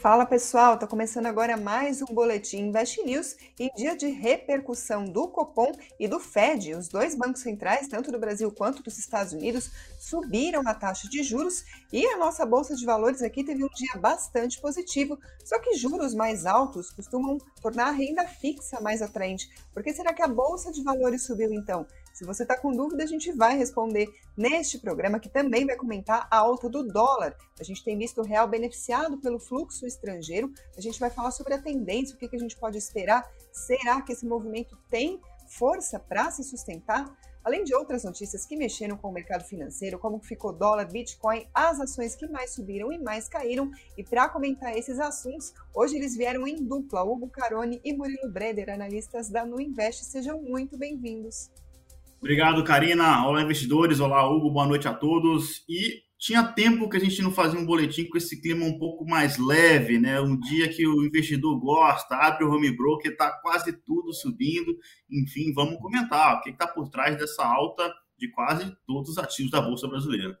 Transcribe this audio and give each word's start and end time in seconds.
Fala 0.00 0.24
pessoal, 0.24 0.74
está 0.74 0.86
começando 0.86 1.26
agora 1.26 1.58
mais 1.58 2.00
um 2.00 2.06
Boletim 2.06 2.68
Invest 2.68 3.02
News 3.04 3.36
em 3.58 3.68
dia 3.76 3.94
de 3.94 4.06
repercussão 4.06 5.04
do 5.04 5.28
Copom 5.28 5.72
e 5.98 6.08
do 6.08 6.18
Fed. 6.18 6.72
Os 6.72 6.88
dois 6.88 7.14
bancos 7.14 7.42
centrais, 7.42 7.86
tanto 7.86 8.10
do 8.10 8.18
Brasil 8.18 8.50
quanto 8.50 8.82
dos 8.82 8.96
Estados 8.96 9.34
Unidos, 9.34 9.70
subiram 9.98 10.62
a 10.66 10.72
taxa 10.72 11.06
de 11.06 11.22
juros 11.22 11.66
e 11.92 12.06
a 12.06 12.16
nossa 12.16 12.46
Bolsa 12.46 12.74
de 12.74 12.86
Valores 12.86 13.20
aqui 13.20 13.44
teve 13.44 13.62
um 13.62 13.68
dia 13.68 14.00
bastante 14.00 14.58
positivo. 14.58 15.18
Só 15.44 15.58
que 15.58 15.76
juros 15.76 16.14
mais 16.14 16.46
altos 16.46 16.90
costumam 16.90 17.36
tornar 17.60 17.88
a 17.88 17.92
renda 17.92 18.26
fixa 18.26 18.80
mais 18.80 19.02
atraente. 19.02 19.50
Por 19.74 19.82
que 19.82 19.92
será 19.92 20.14
que 20.14 20.22
a 20.22 20.28
Bolsa 20.28 20.72
de 20.72 20.82
Valores 20.82 21.24
subiu 21.24 21.52
então? 21.52 21.86
Se 22.20 22.26
você 22.26 22.42
está 22.42 22.54
com 22.54 22.70
dúvida, 22.70 23.02
a 23.02 23.06
gente 23.06 23.32
vai 23.32 23.56
responder 23.56 24.06
neste 24.36 24.78
programa, 24.78 25.18
que 25.18 25.30
também 25.30 25.64
vai 25.64 25.74
comentar 25.74 26.28
a 26.30 26.36
alta 26.36 26.68
do 26.68 26.86
dólar. 26.86 27.34
A 27.58 27.64
gente 27.64 27.82
tem 27.82 27.96
visto 27.96 28.20
o 28.20 28.22
real 28.22 28.46
beneficiado 28.46 29.16
pelo 29.16 29.40
fluxo 29.40 29.86
estrangeiro. 29.86 30.52
A 30.76 30.82
gente 30.82 31.00
vai 31.00 31.08
falar 31.08 31.30
sobre 31.30 31.54
a 31.54 31.62
tendência, 31.62 32.14
o 32.14 32.18
que, 32.18 32.28
que 32.28 32.36
a 32.36 32.38
gente 32.38 32.58
pode 32.58 32.76
esperar. 32.76 33.26
Será 33.50 34.02
que 34.02 34.12
esse 34.12 34.26
movimento 34.26 34.76
tem 34.90 35.18
força 35.48 35.98
para 35.98 36.30
se 36.30 36.44
sustentar? 36.44 37.10
Além 37.42 37.64
de 37.64 37.74
outras 37.74 38.04
notícias 38.04 38.44
que 38.44 38.54
mexeram 38.54 38.98
com 38.98 39.08
o 39.08 39.12
mercado 39.12 39.44
financeiro, 39.44 39.98
como 39.98 40.20
ficou 40.20 40.52
dólar, 40.52 40.92
Bitcoin, 40.92 41.48
as 41.54 41.80
ações 41.80 42.14
que 42.14 42.28
mais 42.28 42.52
subiram 42.52 42.92
e 42.92 42.98
mais 42.98 43.30
caíram. 43.30 43.70
E 43.96 44.04
para 44.04 44.28
comentar 44.28 44.76
esses 44.76 45.00
assuntos, 45.00 45.54
hoje 45.74 45.96
eles 45.96 46.14
vieram 46.14 46.46
em 46.46 46.56
dupla, 46.56 47.02
Hugo 47.02 47.30
Carone 47.30 47.80
e 47.82 47.94
Murilo 47.94 48.30
Breder, 48.30 48.68
analistas 48.68 49.30
da 49.30 49.46
Nuinvest. 49.46 50.04
Sejam 50.04 50.42
muito 50.42 50.76
bem-vindos. 50.76 51.50
Obrigado, 52.20 52.62
Karina. 52.62 53.26
Olá, 53.26 53.40
investidores. 53.40 53.98
Olá, 53.98 54.28
Hugo. 54.28 54.50
Boa 54.50 54.66
noite 54.66 54.86
a 54.86 54.92
todos. 54.92 55.64
E 55.66 56.02
tinha 56.18 56.42
tempo 56.42 56.86
que 56.86 56.98
a 56.98 57.00
gente 57.00 57.22
não 57.22 57.32
fazia 57.32 57.58
um 57.58 57.64
boletim 57.64 58.04
com 58.04 58.18
esse 58.18 58.42
clima 58.42 58.62
um 58.66 58.78
pouco 58.78 59.06
mais 59.06 59.38
leve, 59.38 59.98
né? 59.98 60.20
Um 60.20 60.38
dia 60.38 60.68
que 60.68 60.86
o 60.86 61.02
investidor 61.02 61.58
gosta, 61.58 62.14
abre 62.16 62.44
o 62.44 62.52
home 62.52 62.76
broker, 62.76 63.10
está 63.10 63.32
quase 63.40 63.72
tudo 63.72 64.12
subindo. 64.12 64.76
Enfim, 65.10 65.54
vamos 65.54 65.78
comentar 65.78 66.36
o 66.36 66.42
que 66.42 66.50
está 66.50 66.66
por 66.66 66.90
trás 66.90 67.16
dessa 67.16 67.42
alta 67.42 67.90
de 68.18 68.30
quase 68.30 68.70
todos 68.86 69.12
os 69.12 69.18
ativos 69.18 69.50
da 69.50 69.62
Bolsa 69.62 69.88
Brasileira. 69.88 70.38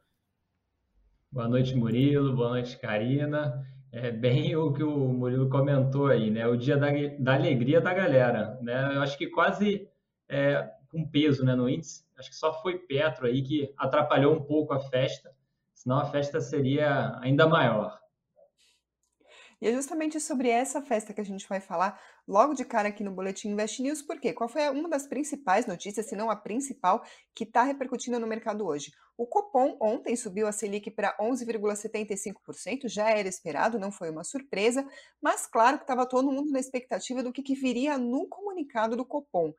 Boa 1.32 1.48
noite, 1.48 1.74
Murilo. 1.74 2.36
Boa 2.36 2.50
noite, 2.50 2.78
Karina. 2.78 3.66
É 3.90 4.10
bem 4.10 4.54
o 4.54 4.70
que 4.70 4.82
o 4.82 5.08
Murilo 5.08 5.48
comentou 5.48 6.08
aí, 6.08 6.30
né? 6.30 6.46
O 6.46 6.58
dia 6.58 6.76
da, 6.76 6.88
da 7.18 7.36
alegria 7.36 7.80
da 7.80 7.94
galera, 7.94 8.58
né? 8.60 8.96
Eu 8.96 9.00
acho 9.00 9.16
que 9.16 9.28
quase 9.28 9.88
é, 10.28 10.68
com 10.90 11.08
peso 11.08 11.44
né, 11.44 11.54
no 11.54 11.68
índice. 11.68 12.04
Acho 12.18 12.30
que 12.30 12.36
só 12.36 12.60
foi 12.62 12.78
Petro 12.78 13.26
aí 13.26 13.42
que 13.42 13.72
atrapalhou 13.76 14.34
um 14.34 14.44
pouco 14.44 14.74
a 14.74 14.80
festa, 14.80 15.34
senão 15.74 15.98
a 15.98 16.04
festa 16.04 16.40
seria 16.40 17.18
ainda 17.20 17.46
maior. 17.46 18.00
E 19.60 19.68
é 19.68 19.72
justamente 19.72 20.18
sobre 20.18 20.48
essa 20.48 20.80
festa 20.80 21.12
que 21.12 21.20
a 21.20 21.24
gente 21.24 21.46
vai 21.46 21.60
falar 21.60 22.00
logo 22.26 22.54
de 22.54 22.64
cara 22.64 22.88
aqui 22.88 23.04
no 23.04 23.10
Boletim 23.10 23.50
Invest 23.50 23.82
News, 23.82 24.00
porque 24.00 24.32
qual 24.32 24.48
foi 24.48 24.66
uma 24.70 24.88
das 24.88 25.06
principais 25.06 25.66
notícias, 25.66 26.08
se 26.08 26.16
não 26.16 26.30
a 26.30 26.36
principal, 26.36 27.02
que 27.34 27.44
está 27.44 27.62
repercutindo 27.62 28.18
no 28.18 28.26
mercado 28.26 28.64
hoje? 28.64 28.90
O 29.18 29.26
Copom 29.26 29.76
ontem 29.82 30.16
subiu 30.16 30.46
a 30.46 30.52
Selic 30.52 30.90
para 30.90 31.14
11,75%, 31.20 32.88
já 32.88 33.10
era 33.10 33.28
esperado, 33.28 33.78
não 33.78 33.92
foi 33.92 34.08
uma 34.08 34.24
surpresa, 34.24 34.82
mas 35.20 35.46
claro 35.46 35.76
que 35.76 35.84
estava 35.84 36.08
todo 36.08 36.32
mundo 36.32 36.50
na 36.50 36.58
expectativa 36.58 37.22
do 37.22 37.30
que, 37.30 37.42
que 37.42 37.54
viria 37.54 37.98
no 37.98 38.26
comunicado 38.28 38.96
do 38.96 39.04
Copom. 39.04 39.52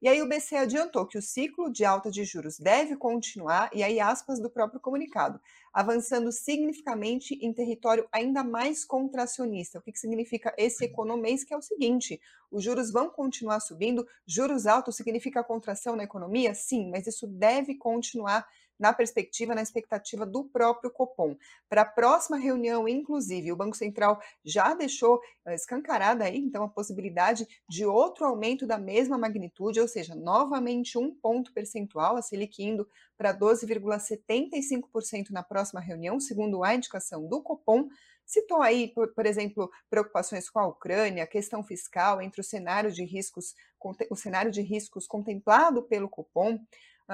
E 0.00 0.08
aí 0.08 0.20
o 0.20 0.28
BC 0.28 0.56
adiantou 0.56 1.06
que 1.06 1.16
o 1.16 1.22
ciclo 1.22 1.70
de 1.70 1.84
alta 1.84 2.10
de 2.10 2.22
juros 2.22 2.58
deve 2.58 2.96
continuar, 2.96 3.70
e 3.72 3.82
aí 3.82 3.98
aspas 3.98 4.38
do 4.38 4.50
próprio 4.50 4.78
comunicado, 4.78 5.40
avançando 5.72 6.30
significativamente 6.30 7.34
em 7.40 7.52
território 7.52 8.06
ainda 8.12 8.44
mais 8.44 8.84
contracionista. 8.84 9.78
O 9.78 9.82
que, 9.82 9.92
que 9.92 9.98
significa 9.98 10.54
esse 10.58 10.84
economês? 10.84 11.44
Que 11.44 11.54
é 11.54 11.56
o 11.56 11.62
seguinte: 11.62 12.20
os 12.50 12.62
juros 12.62 12.90
vão 12.92 13.08
continuar 13.08 13.60
subindo, 13.60 14.06
juros 14.26 14.66
altos 14.66 14.96
significa 14.96 15.42
contração 15.42 15.96
na 15.96 16.04
economia? 16.04 16.54
Sim, 16.54 16.90
mas 16.90 17.06
isso 17.06 17.26
deve 17.26 17.74
continuar 17.74 18.46
na 18.78 18.92
perspectiva, 18.92 19.54
na 19.54 19.62
expectativa 19.62 20.26
do 20.26 20.44
próprio 20.44 20.90
Copom. 20.90 21.36
Para 21.68 21.82
a 21.82 21.86
próxima 21.86 22.36
reunião, 22.36 22.88
inclusive, 22.88 23.52
o 23.52 23.56
Banco 23.56 23.76
Central 23.76 24.20
já 24.44 24.74
deixou 24.74 25.20
eh, 25.44 25.54
escancarada 25.54 26.24
aí, 26.24 26.38
então, 26.38 26.64
a 26.64 26.68
possibilidade 26.68 27.46
de 27.68 27.84
outro 27.86 28.24
aumento 28.24 28.66
da 28.66 28.78
mesma 28.78 29.16
magnitude, 29.18 29.80
ou 29.80 29.88
seja, 29.88 30.14
novamente 30.14 30.98
um 30.98 31.14
ponto 31.14 31.52
percentual, 31.52 32.16
a 32.16 32.22
Selic 32.22 32.62
indo 32.62 32.86
para 33.16 33.36
12,75% 33.36 35.30
na 35.30 35.42
próxima 35.42 35.80
reunião, 35.80 36.20
segundo 36.20 36.62
a 36.62 36.74
indicação 36.74 37.26
do 37.26 37.42
Copom. 37.42 37.88
Citou 38.26 38.60
aí, 38.60 38.88
por, 38.88 39.14
por, 39.14 39.24
exemplo, 39.24 39.70
preocupações 39.88 40.50
com 40.50 40.58
a 40.58 40.66
Ucrânia, 40.66 41.26
questão 41.26 41.62
fiscal 41.62 42.20
entre 42.20 42.40
o 42.40 42.44
cenário 42.44 42.90
de 42.90 43.04
riscos, 43.04 43.54
o 44.10 44.16
cenário 44.16 44.50
de 44.50 44.60
riscos 44.62 45.06
contemplado 45.06 45.82
pelo 45.84 46.08
Copom, 46.08 46.58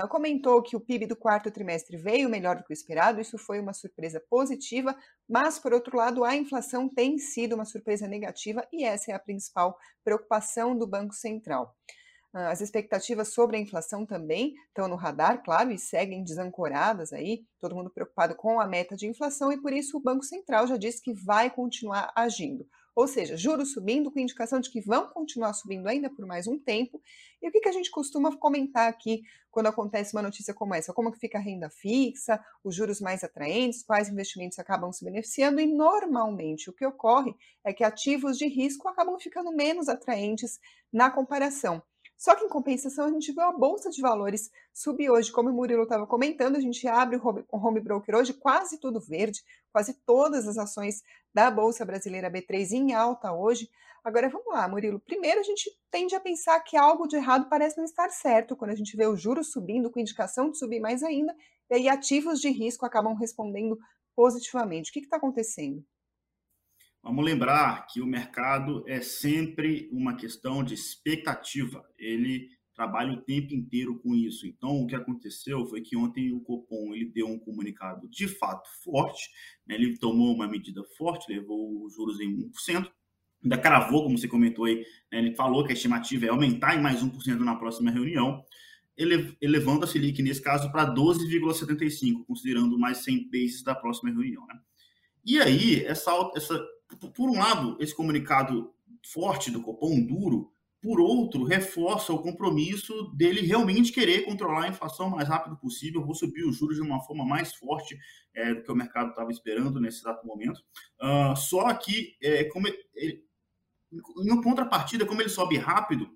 comentou 0.08 0.62
que 0.62 0.74
o 0.74 0.80
PIB 0.80 1.06
do 1.06 1.16
quarto 1.16 1.50
trimestre 1.50 1.96
veio 1.96 2.28
melhor 2.28 2.56
do 2.56 2.64
que 2.64 2.72
o 2.72 2.74
esperado, 2.74 3.20
isso 3.20 3.36
foi 3.36 3.60
uma 3.60 3.74
surpresa 3.74 4.22
positiva, 4.30 4.96
mas, 5.28 5.58
por 5.58 5.72
outro 5.72 5.96
lado, 5.96 6.24
a 6.24 6.34
inflação 6.34 6.88
tem 6.88 7.18
sido 7.18 7.54
uma 7.54 7.64
surpresa 7.64 8.08
negativa 8.08 8.66
e 8.72 8.84
essa 8.84 9.12
é 9.12 9.14
a 9.14 9.18
principal 9.18 9.76
preocupação 10.02 10.76
do 10.76 10.86
Banco 10.86 11.14
Central. 11.14 11.76
Ah, 12.34 12.50
as 12.50 12.62
expectativas 12.62 13.34
sobre 13.34 13.58
a 13.58 13.60
inflação 13.60 14.06
também 14.06 14.54
estão 14.68 14.88
no 14.88 14.96
radar, 14.96 15.42
claro, 15.44 15.70
e 15.70 15.78
seguem 15.78 16.24
desancoradas 16.24 17.12
aí, 17.12 17.44
todo 17.60 17.74
mundo 17.74 17.90
preocupado 17.90 18.34
com 18.34 18.58
a 18.58 18.66
meta 18.66 18.96
de 18.96 19.06
inflação, 19.06 19.52
e 19.52 19.60
por 19.60 19.72
isso 19.72 19.98
o 19.98 20.02
Banco 20.02 20.24
Central 20.24 20.66
já 20.66 20.78
disse 20.78 21.02
que 21.02 21.12
vai 21.12 21.50
continuar 21.50 22.10
agindo. 22.16 22.66
Ou 22.94 23.08
seja, 23.08 23.36
juros 23.36 23.72
subindo 23.72 24.10
com 24.10 24.18
indicação 24.18 24.60
de 24.60 24.70
que 24.70 24.80
vão 24.80 25.08
continuar 25.08 25.54
subindo 25.54 25.86
ainda 25.86 26.10
por 26.10 26.26
mais 26.26 26.46
um 26.46 26.58
tempo. 26.58 27.00
E 27.40 27.48
o 27.48 27.50
que, 27.50 27.60
que 27.60 27.68
a 27.68 27.72
gente 27.72 27.90
costuma 27.90 28.36
comentar 28.36 28.88
aqui 28.88 29.22
quando 29.50 29.66
acontece 29.66 30.14
uma 30.14 30.22
notícia 30.22 30.52
como 30.52 30.74
essa? 30.74 30.92
Como 30.92 31.10
que 31.10 31.18
fica 31.18 31.38
a 31.38 31.40
renda 31.40 31.70
fixa, 31.70 32.38
os 32.62 32.74
juros 32.74 33.00
mais 33.00 33.24
atraentes, 33.24 33.82
quais 33.82 34.08
investimentos 34.08 34.58
acabam 34.58 34.92
se 34.92 35.04
beneficiando 35.04 35.60
e 35.60 35.66
normalmente 35.66 36.68
o 36.68 36.72
que 36.72 36.84
ocorre 36.84 37.34
é 37.64 37.72
que 37.72 37.84
ativos 37.84 38.36
de 38.36 38.46
risco 38.46 38.88
acabam 38.88 39.18
ficando 39.18 39.50
menos 39.52 39.88
atraentes 39.88 40.58
na 40.92 41.10
comparação. 41.10 41.82
Só 42.16 42.34
que 42.36 42.44
em 42.44 42.48
compensação 42.48 43.06
a 43.06 43.10
gente 43.10 43.32
viu 43.32 43.42
a 43.42 43.52
bolsa 43.52 43.90
de 43.90 44.00
valores 44.00 44.50
subir 44.72 45.10
hoje, 45.10 45.32
como 45.32 45.50
o 45.50 45.52
Murilo 45.52 45.82
estava 45.82 46.06
comentando, 46.06 46.56
a 46.56 46.60
gente 46.60 46.86
abre 46.86 47.16
o 47.16 47.56
home 47.56 47.80
broker 47.80 48.14
hoje 48.14 48.32
quase 48.32 48.78
tudo 48.78 49.00
verde, 49.00 49.42
quase 49.72 49.94
todas 50.06 50.46
as 50.46 50.56
ações 50.56 51.02
da 51.34 51.50
bolsa 51.50 51.84
brasileira 51.84 52.30
B3 52.30 52.72
em 52.72 52.92
alta 52.92 53.32
hoje. 53.32 53.68
Agora 54.04 54.28
vamos 54.28 54.52
lá, 54.52 54.68
Murilo. 54.68 55.00
Primeiro 55.00 55.40
a 55.40 55.44
gente 55.44 55.70
tende 55.90 56.14
a 56.14 56.20
pensar 56.20 56.58
que 56.60 56.76
algo 56.76 57.06
de 57.06 57.16
errado 57.16 57.48
parece 57.48 57.76
não 57.76 57.84
estar 57.84 58.08
certo 58.10 58.56
quando 58.56 58.72
a 58.72 58.76
gente 58.76 58.96
vê 58.96 59.06
o 59.06 59.16
juros 59.16 59.52
subindo 59.52 59.90
com 59.90 60.00
indicação 60.00 60.50
de 60.50 60.58
subir 60.58 60.80
mais 60.80 61.02
ainda, 61.02 61.34
e 61.70 61.74
aí 61.74 61.88
ativos 61.88 62.40
de 62.40 62.50
risco 62.50 62.84
acabam 62.84 63.14
respondendo 63.14 63.78
positivamente. 64.14 64.90
O 64.90 64.92
que 64.92 65.00
está 65.00 65.16
acontecendo? 65.16 65.84
Vamos 67.02 67.24
lembrar 67.24 67.86
que 67.88 68.00
o 68.00 68.06
mercado 68.06 68.84
é 68.86 69.00
sempre 69.00 69.88
uma 69.90 70.14
questão 70.14 70.62
de 70.62 70.74
expectativa. 70.74 71.84
Ele 71.98 72.48
trabalha 72.74 73.12
o 73.12 73.20
tempo 73.20 73.52
inteiro 73.52 73.98
com 73.98 74.14
isso. 74.14 74.46
Então, 74.46 74.80
o 74.80 74.86
que 74.86 74.94
aconteceu 74.94 75.66
foi 75.66 75.80
que 75.80 75.96
ontem 75.96 76.32
o 76.32 76.40
Copom 76.40 76.94
ele 76.94 77.06
deu 77.06 77.26
um 77.26 77.38
comunicado 77.38 78.08
de 78.08 78.28
fato 78.28 78.68
forte. 78.84 79.28
Né? 79.66 79.74
Ele 79.74 79.98
tomou 79.98 80.32
uma 80.32 80.46
medida 80.46 80.82
forte, 80.96 81.32
levou 81.32 81.84
os 81.84 81.92
juros 81.92 82.20
em 82.20 82.48
1%. 82.48 82.88
Ainda 83.42 83.58
cravou, 83.58 84.04
como 84.04 84.16
você 84.16 84.28
comentou 84.28 84.66
aí, 84.66 84.86
né? 85.10 85.18
ele 85.18 85.34
falou 85.34 85.64
que 85.64 85.72
a 85.72 85.74
estimativa 85.74 86.26
é 86.26 86.28
aumentar 86.28 86.76
em 86.76 86.80
mais 86.80 87.02
1% 87.02 87.38
na 87.40 87.56
próxima 87.56 87.90
reunião, 87.90 88.44
elevando 89.40 89.84
a 89.84 89.88
Selic, 89.88 90.22
nesse 90.22 90.40
caso, 90.40 90.70
para 90.70 90.94
12,75%, 90.94 92.24
considerando 92.24 92.78
mais 92.78 92.98
100 92.98 93.28
bases 93.28 93.64
da 93.64 93.74
próxima 93.74 94.10
reunião. 94.12 94.46
Né? 94.46 94.60
E 95.24 95.40
aí, 95.40 95.84
essa, 95.84 96.12
essa 96.36 96.64
por 96.96 97.30
um 97.30 97.38
lado, 97.38 97.76
esse 97.80 97.94
comunicado 97.94 98.72
forte 99.04 99.50
do 99.50 99.62
Copom, 99.62 100.04
duro, 100.04 100.52
por 100.82 101.00
outro, 101.00 101.44
reforça 101.44 102.12
o 102.12 102.20
compromisso 102.20 103.04
dele 103.14 103.40
realmente 103.40 103.92
querer 103.92 104.24
controlar 104.24 104.64
a 104.64 104.68
inflação 104.68 105.06
o 105.06 105.10
mais 105.12 105.28
rápido 105.28 105.56
possível, 105.56 106.04
vou 106.04 106.14
subir 106.14 106.44
os 106.44 106.56
juros 106.56 106.76
de 106.76 106.82
uma 106.82 107.00
forma 107.00 107.24
mais 107.24 107.54
forte 107.54 107.96
é, 108.34 108.52
do 108.52 108.64
que 108.64 108.72
o 108.72 108.74
mercado 108.74 109.10
estava 109.10 109.30
esperando 109.30 109.80
nesse 109.80 110.00
exato 110.00 110.26
momento. 110.26 110.60
Uh, 111.00 111.36
só 111.36 111.72
que, 111.74 112.16
é, 112.20 112.44
como 112.44 112.66
ele, 112.66 113.24
em 113.92 114.42
contrapartida, 114.42 115.06
como 115.06 115.22
ele 115.22 115.28
sobe 115.28 115.56
rápido, 115.56 116.10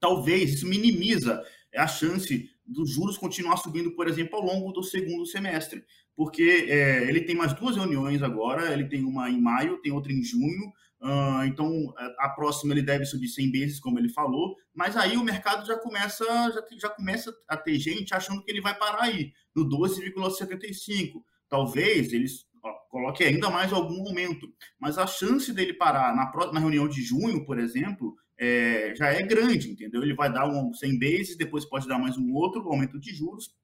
talvez 0.00 0.54
isso 0.54 0.66
minimiza 0.66 1.44
a 1.76 1.86
chance 1.86 2.48
dos 2.64 2.90
juros 2.90 3.18
continuar 3.18 3.58
subindo, 3.58 3.94
por 3.94 4.08
exemplo, 4.08 4.38
ao 4.38 4.44
longo 4.44 4.72
do 4.72 4.82
segundo 4.82 5.26
semestre 5.26 5.84
porque 6.18 6.66
é, 6.68 7.08
ele 7.08 7.20
tem 7.20 7.36
mais 7.36 7.52
duas 7.52 7.76
reuniões 7.76 8.24
agora, 8.24 8.72
ele 8.72 8.88
tem 8.88 9.04
uma 9.04 9.30
em 9.30 9.40
maio, 9.40 9.80
tem 9.80 9.92
outra 9.92 10.12
em 10.12 10.20
junho, 10.20 10.66
uh, 11.00 11.44
então 11.46 11.94
a 12.18 12.28
próxima 12.30 12.74
ele 12.74 12.82
deve 12.82 13.04
subir 13.04 13.28
100 13.28 13.52
vezes, 13.52 13.78
como 13.78 14.00
ele 14.00 14.08
falou, 14.08 14.56
mas 14.74 14.96
aí 14.96 15.16
o 15.16 15.22
mercado 15.22 15.64
já 15.64 15.78
começa, 15.78 16.24
já, 16.24 16.60
já 16.76 16.88
começa 16.88 17.32
a 17.46 17.56
ter 17.56 17.78
gente 17.78 18.12
achando 18.14 18.42
que 18.42 18.50
ele 18.50 18.60
vai 18.60 18.76
parar 18.76 19.04
aí, 19.04 19.30
no 19.54 19.68
12,75. 19.68 21.22
Talvez 21.48 22.12
eles, 22.12 22.46
ó, 22.64 22.72
coloque 22.90 23.22
ainda 23.22 23.48
mais 23.48 23.72
algum 23.72 24.04
aumento. 24.08 24.48
Mas 24.80 24.98
a 24.98 25.06
chance 25.06 25.52
dele 25.52 25.72
parar 25.72 26.16
na, 26.16 26.52
na 26.52 26.58
reunião 26.58 26.88
de 26.88 27.00
junho, 27.00 27.46
por 27.46 27.60
exemplo, 27.60 28.16
é, 28.36 28.92
já 28.96 29.06
é 29.06 29.22
grande, 29.22 29.70
entendeu? 29.70 30.02
Ele 30.02 30.14
vai 30.14 30.32
dar 30.32 30.48
um 30.48 30.74
100 30.74 30.98
bases, 30.98 31.36
depois 31.36 31.64
pode 31.64 31.86
dar 31.86 31.96
mais 31.96 32.18
um 32.18 32.32
outro 32.32 32.68
aumento 32.68 32.98
de 32.98 33.14
juros, 33.14 33.56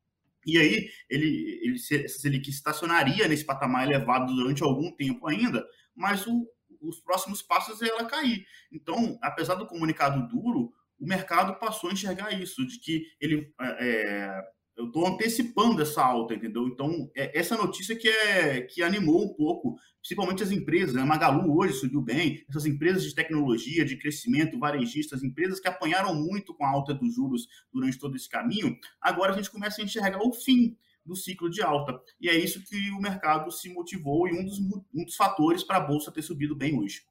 e 0.46 0.58
aí 0.58 0.90
ele, 1.08 1.60
ele 1.62 1.78
Selic 1.78 2.48
estacionaria 2.48 3.26
nesse 3.28 3.44
patamar 3.44 3.86
elevado 3.86 4.34
durante 4.34 4.62
algum 4.62 4.90
tempo 4.90 5.26
ainda, 5.26 5.66
mas 5.94 6.26
o, 6.26 6.46
os 6.80 7.00
próximos 7.00 7.42
passos 7.42 7.80
é 7.82 7.88
ela 7.88 8.06
cair. 8.06 8.46
Então, 8.72 9.18
apesar 9.22 9.54
do 9.54 9.66
comunicado 9.66 10.28
duro, 10.28 10.72
o 10.98 11.06
mercado 11.06 11.58
passou 11.58 11.90
a 11.90 11.92
enxergar 11.92 12.32
isso, 12.32 12.66
de 12.66 12.78
que 12.78 13.06
ele 13.20 13.52
é, 13.60 13.88
é 13.88 14.42
eu 14.76 14.86
estou 14.86 15.06
antecipando 15.06 15.80
essa 15.80 16.04
alta, 16.04 16.34
entendeu? 16.34 16.66
Então, 16.66 17.10
é 17.14 17.38
essa 17.38 17.56
notícia 17.56 17.96
que, 17.96 18.08
é, 18.08 18.62
que 18.62 18.82
animou 18.82 19.24
um 19.24 19.34
pouco, 19.34 19.76
principalmente 20.00 20.42
as 20.42 20.50
empresas. 20.50 20.94
Né? 20.94 21.02
A 21.02 21.06
Magalu 21.06 21.56
hoje 21.56 21.74
subiu 21.74 22.00
bem, 22.00 22.44
essas 22.48 22.66
empresas 22.66 23.04
de 23.04 23.14
tecnologia, 23.14 23.84
de 23.84 23.96
crescimento, 23.96 24.58
varejistas, 24.58 25.22
empresas 25.22 25.60
que 25.60 25.68
apanharam 25.68 26.14
muito 26.14 26.54
com 26.54 26.64
a 26.64 26.70
alta 26.70 26.92
dos 26.92 27.14
juros 27.14 27.46
durante 27.72 27.98
todo 27.98 28.16
esse 28.16 28.28
caminho, 28.28 28.76
agora 29.00 29.32
a 29.32 29.36
gente 29.36 29.50
começa 29.50 29.80
a 29.80 29.84
enxergar 29.84 30.20
o 30.22 30.32
fim 30.32 30.76
do 31.04 31.14
ciclo 31.14 31.50
de 31.50 31.62
alta. 31.62 32.00
E 32.20 32.28
é 32.28 32.36
isso 32.36 32.64
que 32.64 32.90
o 32.90 33.00
mercado 33.00 33.50
se 33.52 33.72
motivou 33.72 34.26
e 34.26 34.32
um 34.32 34.44
dos, 34.44 34.58
um 34.94 35.04
dos 35.04 35.14
fatores 35.14 35.62
para 35.62 35.76
a 35.76 35.80
Bolsa 35.80 36.10
ter 36.10 36.22
subido 36.22 36.56
bem 36.56 36.78
hoje. 36.78 37.02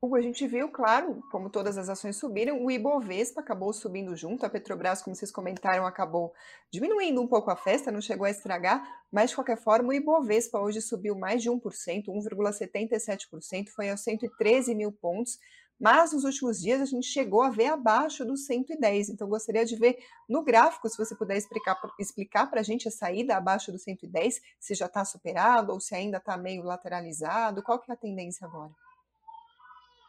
A 0.00 0.20
gente 0.20 0.46
viu, 0.46 0.68
claro, 0.68 1.20
como 1.28 1.50
todas 1.50 1.76
as 1.76 1.88
ações 1.88 2.16
subiram, 2.16 2.64
o 2.64 2.70
Ibovespa 2.70 3.40
acabou 3.40 3.72
subindo 3.72 4.14
junto, 4.14 4.46
a 4.46 4.48
Petrobras, 4.48 5.02
como 5.02 5.16
vocês 5.16 5.32
comentaram, 5.32 5.84
acabou 5.84 6.32
diminuindo 6.72 7.20
um 7.20 7.26
pouco 7.26 7.50
a 7.50 7.56
festa, 7.56 7.90
não 7.90 8.00
chegou 8.00 8.24
a 8.24 8.30
estragar, 8.30 8.80
mas 9.10 9.30
de 9.30 9.34
qualquer 9.34 9.58
forma 9.58 9.88
o 9.88 9.92
Ibovespa 9.92 10.60
hoje 10.60 10.80
subiu 10.80 11.16
mais 11.16 11.42
de 11.42 11.50
1%, 11.50 11.60
1,77%, 12.06 13.70
foi 13.70 13.90
aos 13.90 14.00
113 14.02 14.72
mil 14.72 14.92
pontos, 14.92 15.36
mas 15.80 16.12
nos 16.12 16.22
últimos 16.22 16.60
dias 16.60 16.80
a 16.80 16.86
gente 16.86 17.08
chegou 17.08 17.42
a 17.42 17.50
ver 17.50 17.66
abaixo 17.66 18.24
dos 18.24 18.46
110, 18.46 19.08
então 19.08 19.28
gostaria 19.28 19.64
de 19.64 19.74
ver 19.74 19.98
no 20.28 20.44
gráfico, 20.44 20.88
se 20.88 20.96
você 20.96 21.16
puder 21.16 21.36
explicar, 21.36 21.76
explicar 21.98 22.46
para 22.48 22.60
a 22.60 22.64
gente 22.64 22.86
a 22.86 22.92
saída 22.92 23.36
abaixo 23.36 23.72
do 23.72 23.78
110, 23.80 24.40
se 24.60 24.74
já 24.76 24.86
está 24.86 25.04
superado 25.04 25.72
ou 25.72 25.80
se 25.80 25.96
ainda 25.96 26.18
está 26.18 26.36
meio 26.36 26.62
lateralizado, 26.62 27.64
qual 27.64 27.80
que 27.80 27.90
é 27.90 27.94
a 27.94 27.96
tendência 27.96 28.46
agora? 28.46 28.70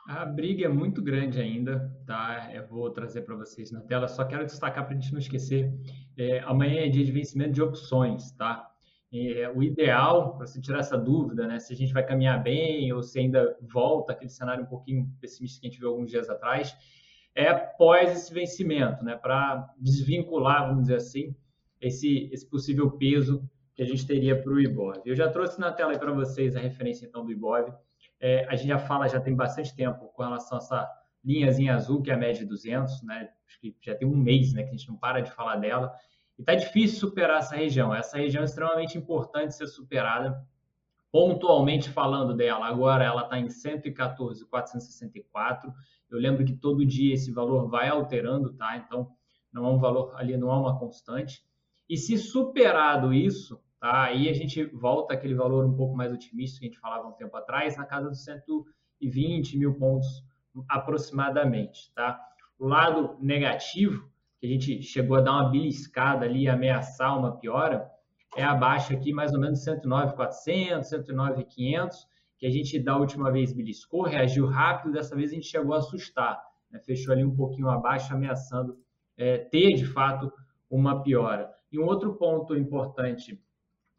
A 0.09 0.25
briga 0.25 0.65
é 0.65 0.67
muito 0.67 1.03
grande 1.03 1.39
ainda, 1.39 1.95
tá? 2.03 2.49
Eu 2.51 2.65
vou 2.65 2.89
trazer 2.89 3.21
para 3.21 3.35
vocês 3.35 3.71
na 3.71 3.79
tela. 3.79 4.07
Só 4.07 4.25
quero 4.25 4.43
destacar 4.43 4.83
para 4.83 4.97
a 4.97 4.99
gente 4.99 5.11
não 5.11 5.19
esquecer: 5.19 5.71
é, 6.17 6.39
amanhã 6.39 6.81
é 6.81 6.89
dia 6.89 7.05
de 7.05 7.11
vencimento 7.11 7.51
de 7.51 7.61
opções, 7.61 8.31
tá? 8.31 8.67
É, 9.13 9.47
o 9.55 9.61
ideal, 9.61 10.35
para 10.35 10.47
você 10.47 10.59
tirar 10.59 10.79
essa 10.79 10.97
dúvida, 10.97 11.45
né? 11.45 11.59
Se 11.59 11.73
a 11.73 11.75
gente 11.75 11.93
vai 11.93 12.03
caminhar 12.03 12.41
bem 12.41 12.91
ou 12.91 13.03
se 13.03 13.19
ainda 13.19 13.55
volta 13.61 14.13
aquele 14.13 14.31
cenário 14.31 14.63
um 14.63 14.67
pouquinho 14.67 15.07
pessimista 15.21 15.61
que 15.61 15.67
a 15.67 15.69
gente 15.69 15.79
viu 15.79 15.89
alguns 15.89 16.09
dias 16.09 16.27
atrás, 16.27 16.75
é 17.35 17.47
após 17.47 18.11
esse 18.11 18.33
vencimento, 18.33 19.05
né? 19.05 19.15
Para 19.15 19.71
desvincular, 19.77 20.69
vamos 20.69 20.85
dizer 20.85 20.95
assim, 20.95 21.35
esse, 21.79 22.31
esse 22.33 22.49
possível 22.49 22.89
peso 22.89 23.47
que 23.75 23.83
a 23.83 23.85
gente 23.85 24.07
teria 24.07 24.41
para 24.41 24.51
o 24.51 24.59
IBOV. 24.59 25.01
Eu 25.05 25.15
já 25.15 25.29
trouxe 25.29 25.59
na 25.59 25.71
tela 25.71 25.95
para 25.99 26.11
vocês 26.11 26.55
a 26.55 26.59
referência 26.59 27.05
então 27.05 27.23
do 27.23 27.31
IBOV. 27.31 27.71
É, 28.19 28.45
a 28.49 28.55
gente 28.55 28.67
já 28.67 28.79
fala, 28.79 29.07
já 29.07 29.19
tem 29.19 29.35
bastante 29.35 29.75
tempo 29.75 30.07
com 30.13 30.23
relação 30.23 30.57
a 30.57 30.61
essa 30.61 30.89
linhazinha 31.23 31.75
azul, 31.75 32.01
que 32.01 32.11
é 32.11 32.13
a 32.13 32.17
média 32.17 32.43
de 32.43 32.49
200, 32.49 33.01
né? 33.03 33.29
Acho 33.47 33.59
que 33.59 33.75
já 33.81 33.95
tem 33.95 34.07
um 34.07 34.15
mês 34.15 34.53
né, 34.53 34.63
que 34.63 34.69
a 34.69 34.73
gente 34.73 34.87
não 34.89 34.97
para 34.97 35.21
de 35.21 35.31
falar 35.31 35.57
dela. 35.57 35.93
E 36.37 36.41
está 36.41 36.55
difícil 36.55 36.99
superar 36.99 37.39
essa 37.39 37.55
região. 37.55 37.93
Essa 37.93 38.17
região 38.17 38.41
é 38.41 38.45
extremamente 38.45 38.97
importante 38.97 39.55
ser 39.55 39.67
superada. 39.67 40.43
Pontualmente 41.11 41.89
falando 41.89 42.35
dela, 42.35 42.67
agora 42.67 43.03
ela 43.03 43.23
está 43.23 43.39
em 43.39 43.49
114,464. 43.49 45.73
Eu 46.09 46.19
lembro 46.19 46.45
que 46.45 46.53
todo 46.53 46.85
dia 46.85 47.15
esse 47.15 47.31
valor 47.31 47.67
vai 47.67 47.89
alterando, 47.89 48.53
tá? 48.53 48.77
Então, 48.77 49.11
não 49.51 49.65
é 49.65 49.69
um 49.69 49.79
valor 49.79 50.13
ali, 50.15 50.37
não 50.37 50.51
é 50.51 50.55
uma 50.55 50.77
constante. 50.77 51.43
E 51.89 51.97
se 51.97 52.15
superado 52.17 53.11
isso, 53.11 53.59
Tá? 53.79 54.05
Aí 54.05 54.27
a 54.27 54.33
gente 54.33 54.65
volta 54.65 55.13
àquele 55.13 55.33
valor 55.33 55.65
um 55.65 55.75
pouco 55.75 55.95
mais 55.95 56.11
otimista 56.11 56.59
que 56.59 56.65
a 56.65 56.69
gente 56.69 56.79
falava 56.79 57.07
um 57.07 57.13
tempo 57.13 57.35
atrás, 57.37 57.77
na 57.77 57.85
casa 57.85 58.09
dos 58.09 58.23
120 58.23 59.57
mil 59.57 59.73
pontos 59.75 60.23
aproximadamente. 60.67 61.91
Tá? 61.93 62.19
O 62.57 62.67
lado 62.67 63.17
negativo, 63.21 64.09
que 64.39 64.47
a 64.47 64.49
gente 64.49 64.81
chegou 64.81 65.17
a 65.17 65.21
dar 65.21 65.31
uma 65.31 65.49
beliscada 65.49 66.25
ali 66.25 66.47
ameaçar 66.47 67.17
uma 67.17 67.37
piora, 67.37 67.89
é 68.35 68.43
abaixo 68.43 68.93
aqui 68.93 69.13
mais 69.13 69.33
ou 69.33 69.39
menos 69.39 69.63
109,400, 69.63 70.87
109,500, 70.87 72.07
que 72.37 72.45
a 72.45 72.49
gente 72.49 72.79
da 72.79 72.97
última 72.97 73.31
vez 73.31 73.51
beliscou, 73.51 74.03
reagiu 74.03 74.45
rápido, 74.45 74.93
dessa 74.93 75.15
vez 75.15 75.31
a 75.31 75.35
gente 75.35 75.47
chegou 75.47 75.73
a 75.73 75.79
assustar, 75.79 76.41
né? 76.71 76.79
fechou 76.79 77.13
ali 77.13 77.23
um 77.23 77.35
pouquinho 77.35 77.69
abaixo, 77.69 78.13
ameaçando 78.13 78.77
é, 79.17 79.37
ter 79.37 79.73
de 79.73 79.85
fato 79.85 80.31
uma 80.69 81.01
piora. 81.01 81.51
E 81.71 81.79
um 81.79 81.85
outro 81.85 82.15
ponto 82.15 82.55
importante 82.55 83.39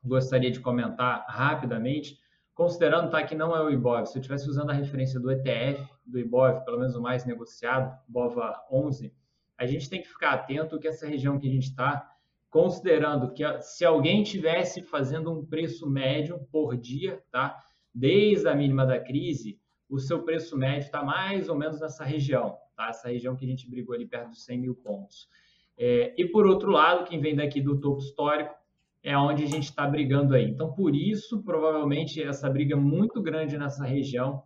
gostaria 0.02 0.50
de 0.50 0.60
comentar 0.60 1.24
rapidamente, 1.28 2.18
considerando 2.54 3.10
tá, 3.10 3.22
que 3.22 3.34
não 3.34 3.54
é 3.54 3.62
o 3.62 3.70
IBOV, 3.70 4.06
se 4.06 4.18
eu 4.18 4.20
estivesse 4.20 4.48
usando 4.48 4.70
a 4.70 4.74
referência 4.74 5.18
do 5.18 5.30
ETF, 5.30 5.88
do 6.04 6.18
IBOV, 6.18 6.64
pelo 6.64 6.78
menos 6.78 6.94
o 6.94 7.02
mais 7.02 7.24
negociado, 7.24 7.96
BOVA 8.08 8.54
11, 8.70 9.12
a 9.56 9.66
gente 9.66 9.88
tem 9.88 10.00
que 10.00 10.08
ficar 10.08 10.32
atento 10.32 10.78
que 10.78 10.88
essa 10.88 11.06
região 11.06 11.38
que 11.38 11.46
a 11.46 11.50
gente 11.50 11.68
está, 11.68 12.10
considerando 12.50 13.32
que 13.32 13.44
se 13.62 13.84
alguém 13.84 14.22
tivesse 14.22 14.82
fazendo 14.82 15.30
um 15.30 15.44
preço 15.44 15.88
médio 15.88 16.40
por 16.50 16.76
dia, 16.76 17.22
tá? 17.30 17.62
desde 17.94 18.48
a 18.48 18.54
mínima 18.54 18.86
da 18.86 18.98
crise, 18.98 19.60
o 19.88 19.98
seu 19.98 20.22
preço 20.22 20.56
médio 20.56 20.86
está 20.86 21.02
mais 21.02 21.48
ou 21.48 21.56
menos 21.56 21.80
nessa 21.80 22.04
região, 22.04 22.56
tá? 22.76 22.88
essa 22.88 23.08
região 23.08 23.36
que 23.36 23.44
a 23.44 23.48
gente 23.48 23.68
brigou 23.68 23.94
ali 23.94 24.06
perto 24.06 24.30
dos 24.30 24.44
100 24.44 24.58
mil 24.58 24.74
pontos. 24.74 25.28
É, 25.76 26.14
e 26.16 26.26
por 26.26 26.46
outro 26.46 26.70
lado, 26.70 27.04
quem 27.04 27.20
vem 27.20 27.36
daqui 27.36 27.60
do 27.60 27.80
topo 27.80 28.00
histórico, 28.00 28.54
é 29.02 29.16
onde 29.16 29.44
a 29.44 29.46
gente 29.46 29.64
está 29.64 29.86
brigando 29.86 30.34
aí. 30.34 30.44
Então, 30.44 30.72
por 30.72 30.94
isso, 30.94 31.42
provavelmente, 31.42 32.22
essa 32.22 32.48
briga 32.48 32.76
muito 32.76 33.22
grande 33.22 33.56
nessa 33.56 33.84
região, 33.84 34.42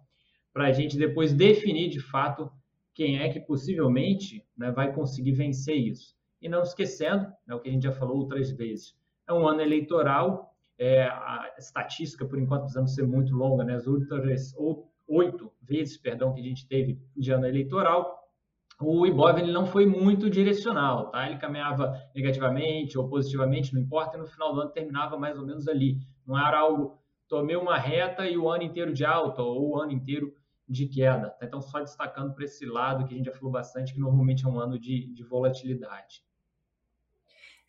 para 0.53 0.67
a 0.67 0.73
gente 0.73 0.97
depois 0.97 1.33
definir 1.33 1.89
de 1.91 2.01
fato 2.01 2.51
quem 2.95 3.19
é 3.19 3.29
que 3.29 3.41
possivelmente 3.41 4.47
né, 4.57 4.71
vai 4.71 4.93
conseguir 4.93 5.33
vencer 5.33 5.77
isso. 5.77 6.15
E 6.41 6.49
não 6.49 6.63
esquecendo, 6.63 7.27
né, 7.47 7.55
o 7.55 7.61
que 7.61 7.69
a 7.69 7.73
gente 7.73 7.83
já 7.83 7.93
falou 7.93 8.19
outras 8.19 8.51
vezes, 8.53 8.95
é 9.27 9.33
um 9.33 9.49
ano 9.49 9.61
eleitoral, 9.61 10.55
é, 10.79 11.05
a 11.05 11.53
estatística, 11.59 12.25
por 12.25 12.39
enquanto, 12.39 12.63
precisando 12.63 12.89
ser 12.89 13.07
muito 13.07 13.35
longa, 13.35 13.65
né, 13.65 13.75
as 13.75 13.87
outras 13.87 14.55
oito 15.07 15.53
vezes 15.61 15.97
perdão, 15.97 16.33
que 16.33 16.41
a 16.41 16.45
gente 16.45 16.67
teve 16.69 17.01
de 17.17 17.33
ano 17.33 17.47
eleitoral, 17.47 18.24
o 18.81 19.07
Ibov 19.07 19.39
ele 19.39 19.53
não 19.53 19.67
foi 19.67 19.87
muito 19.87 20.29
direcional, 20.29 21.11
tá? 21.11 21.29
Ele 21.29 21.39
caminhava 21.39 21.95
negativamente 22.15 22.99
ou 22.99 23.09
positivamente, 23.09 23.73
não 23.73 23.81
importa, 23.81 24.17
e 24.17 24.21
no 24.21 24.27
final 24.27 24.53
do 24.53 24.61
ano 24.61 24.71
terminava 24.71 25.17
mais 25.17 25.39
ou 25.39 25.47
menos 25.47 25.69
ali. 25.69 25.99
Não 26.27 26.39
era 26.39 26.59
algo, 26.59 26.99
tomei 27.29 27.57
uma 27.57 27.79
reta 27.79 28.29
e 28.29 28.37
o 28.37 28.49
ano 28.49 28.65
inteiro 28.65 28.93
de 28.93 29.05
alta 29.05 29.43
ou 29.43 29.71
o 29.71 29.81
ano 29.81 29.93
inteiro 29.93 30.35
de 30.69 30.87
queda. 30.87 31.31
Tá? 31.31 31.47
Então, 31.47 31.61
só 31.61 31.81
destacando 31.81 32.35
para 32.35 32.45
esse 32.45 32.65
lado 32.67 33.07
que 33.07 33.15
a 33.15 33.17
gente 33.17 33.27
já 33.27 33.33
falou 33.33 33.53
bastante, 33.53 33.93
que 33.93 34.01
normalmente 34.01 34.45
é 34.45 34.49
um 34.49 34.59
ano 34.59 34.79
de, 34.79 35.13
de 35.13 35.23
volatilidade. 35.23 36.25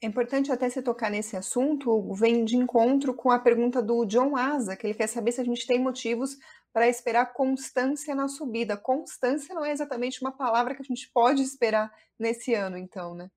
É 0.01 0.07
importante 0.07 0.51
até 0.51 0.69
se 0.69 0.81
tocar 0.81 1.09
nesse 1.09 1.37
assunto, 1.37 2.13
vem 2.13 2.43
de 2.43 2.57
encontro 2.57 3.13
com 3.13 3.31
a 3.31 3.39
pergunta 3.39 3.81
do 3.81 4.05
John 4.05 4.35
Asa, 4.35 4.75
que 4.75 4.85
ele 4.85 4.93
quer 4.93 5.07
saber 5.07 5.31
se 5.31 5.41
a 5.41 5.43
gente 5.43 5.65
tem 5.65 5.79
motivos 5.79 6.37
para 6.75 6.89
esperar 6.89 7.31
constância 7.31 8.13
na 8.13 8.27
subida. 8.27 8.75
Constância 8.75 9.55
não 9.55 9.63
é 9.63 9.71
exatamente 9.71 10.19
uma 10.19 10.33
palavra 10.33 10.75
que 10.75 10.81
a 10.81 10.85
gente 10.85 11.09
pode 11.09 11.41
esperar 11.41 11.89
nesse 12.19 12.53
ano, 12.53 12.77
então, 12.77 13.15
né? 13.15 13.31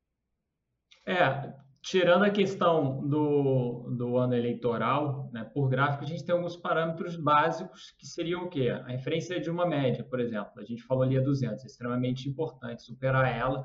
É, 1.06 1.54
tirando 1.80 2.24
a 2.24 2.30
questão 2.30 3.06
do, 3.06 3.94
do 3.96 4.16
ano 4.16 4.34
eleitoral, 4.34 5.30
né, 5.32 5.44
por 5.54 5.68
gráfico, 5.68 6.02
a 6.02 6.06
gente 6.08 6.24
tem 6.24 6.34
alguns 6.34 6.56
parâmetros 6.56 7.14
básicos 7.14 7.92
que 7.96 8.08
seriam 8.08 8.42
o 8.42 8.50
quê? 8.50 8.70
A 8.70 8.88
referência 8.88 9.38
de 9.38 9.48
uma 9.48 9.64
média, 9.64 10.02
por 10.02 10.18
exemplo. 10.18 10.54
A 10.56 10.64
gente 10.64 10.82
falou 10.82 11.04
ali 11.04 11.16
a 11.16 11.22
200, 11.22 11.62
é 11.62 11.66
extremamente 11.68 12.28
importante 12.28 12.82
superar 12.82 13.32
ela 13.32 13.64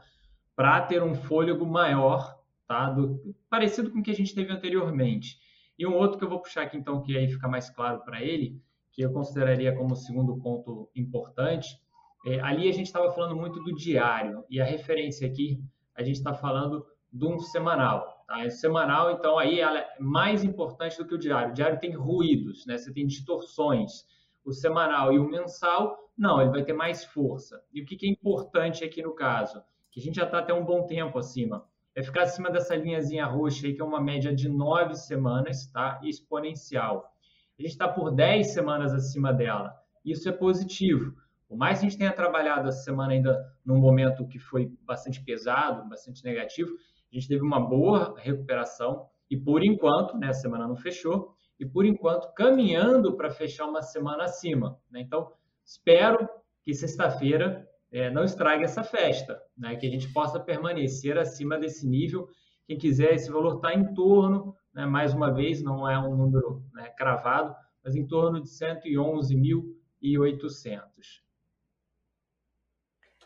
para 0.55 0.81
ter 0.81 1.01
um 1.01 1.15
fôlego 1.15 1.65
maior, 1.65 2.39
tá? 2.67 2.91
Do, 2.91 3.35
parecido 3.49 3.89
com 3.89 4.01
o 4.01 4.03
que 4.03 4.11
a 4.11 4.15
gente 4.15 4.35
teve 4.35 4.53
anteriormente. 4.53 5.39
E 5.79 5.87
um 5.87 5.95
outro 5.95 6.19
que 6.19 6.23
eu 6.23 6.29
vou 6.29 6.43
puxar 6.43 6.61
aqui, 6.61 6.77
então, 6.77 7.01
que 7.01 7.17
aí 7.17 7.27
fica 7.27 7.47
mais 7.47 7.71
claro 7.71 8.03
para 8.05 8.21
ele, 8.21 8.61
que 8.93 9.01
eu 9.01 9.12
consideraria 9.12 9.75
como 9.75 9.95
segundo 9.95 10.38
ponto 10.38 10.89
importante, 10.95 11.81
é, 12.25 12.39
ali 12.39 12.69
a 12.69 12.71
gente 12.71 12.85
estava 12.85 13.12
falando 13.12 13.35
muito 13.35 13.62
do 13.63 13.75
diário, 13.75 14.45
e 14.50 14.62
a 14.62 14.65
referência 14.65 15.27
aqui, 15.27 15.59
a 15.95 16.03
gente 16.03 16.15
está 16.15 16.33
falando 16.33 16.85
de 17.12 17.25
um 17.25 17.38
semanal. 17.39 18.23
Tá? 18.27 18.45
O 18.45 18.50
semanal, 18.51 19.12
então, 19.12 19.38
aí 19.38 19.59
ela 19.59 19.79
é 19.79 19.95
mais 20.00 20.43
importante 20.43 20.97
do 20.97 21.05
que 21.05 21.15
o 21.15 21.17
diário. 21.17 21.51
O 21.51 21.53
diário 21.53 21.79
tem 21.79 21.91
ruídos, 21.91 22.65
né? 22.65 22.77
você 22.77 22.93
tem 22.93 23.05
distorções. 23.05 24.05
O 24.45 24.53
semanal 24.53 25.12
e 25.12 25.19
o 25.19 25.27
mensal, 25.27 25.97
não, 26.17 26.39
ele 26.41 26.51
vai 26.51 26.63
ter 26.63 26.73
mais 26.73 27.03
força. 27.03 27.62
E 27.73 27.81
o 27.81 27.85
que, 27.85 27.95
que 27.95 28.05
é 28.05 28.09
importante 28.09 28.83
aqui 28.83 29.01
no 29.01 29.13
caso? 29.13 29.62
Que 29.91 30.00
a 30.00 30.03
gente 30.03 30.15
já 30.15 30.25
está 30.25 30.39
até 30.39 30.53
um 30.53 30.65
bom 30.65 30.85
tempo 30.85 31.17
acima. 31.17 31.65
é 31.95 32.01
ficar 32.01 32.23
acima 32.23 32.50
dessa 32.50 32.75
linhazinha 32.75 33.25
roxa 33.25 33.67
aí, 33.67 33.73
que 33.73 33.81
é 33.81 33.85
uma 33.85 34.01
média 34.01 34.33
de 34.33 34.50
nove 34.50 34.95
semanas, 34.95 35.67
tá? 35.67 36.00
Exponencial. 36.03 37.12
A 37.57 37.62
gente 37.62 37.72
está 37.72 37.88
por 37.88 38.12
10 38.12 38.53
semanas 38.53 38.93
acima 38.93 39.31
dela. 39.31 39.74
Isso 40.03 40.27
é 40.27 40.31
positivo. 40.31 41.13
Por 41.48 41.57
mais 41.57 41.79
que 41.79 41.86
a 41.86 41.89
gente 41.89 42.00
tenha 42.00 42.12
trabalhado 42.12 42.67
essa 42.67 42.83
semana 42.83 43.13
ainda 43.13 43.39
num 43.65 43.77
momento 43.77 44.27
que 44.27 44.39
foi 44.39 44.72
bastante 44.81 45.24
pesado, 45.24 45.88
bastante 45.88 46.24
negativo, 46.24 46.72
a 47.12 47.15
gente 47.15 47.27
teve 47.27 47.43
uma 47.43 47.60
boa 47.60 48.15
recuperação 48.17 49.07
e 49.29 49.38
por 49.38 49.63
enquanto, 49.63 50.17
né, 50.17 50.29
a 50.29 50.33
semana 50.33 50.67
não 50.67 50.75
fechou, 50.75 51.33
e 51.60 51.65
por 51.65 51.86
enquanto 51.86 52.33
caminhando 52.33 53.15
para 53.15 53.29
fechar 53.31 53.65
uma 53.65 53.81
semana 53.81 54.25
acima. 54.25 54.79
Né? 54.91 55.01
Então, 55.01 55.31
espero 55.63 56.27
que 56.62 56.74
sexta-feira 56.74 57.67
é, 57.91 58.10
não 58.10 58.24
estrague 58.24 58.63
essa 58.63 58.83
festa, 58.83 59.39
né? 59.57 59.75
que 59.75 59.88
a 59.88 59.89
gente 59.89 60.12
possa 60.12 60.39
permanecer 60.39 61.17
acima 61.17 61.57
desse 61.57 61.88
nível. 61.88 62.27
Quem 62.65 62.77
quiser, 62.77 63.13
esse 63.13 63.32
valor 63.32 63.55
está 63.55 63.74
em 63.74 63.93
torno, 63.93 64.53
né, 64.74 64.86
mais 64.86 65.13
uma 65.13 65.34
vez, 65.34 65.62
não 65.62 65.89
é 65.89 66.00
um 66.00 66.15
número 66.15 66.63
né, 66.74 66.89
cravado, 66.98 67.53
mas 67.84 67.93
em 67.96 68.08
torno 68.08 68.41
de 68.41 68.50
111.800. 68.50 71.22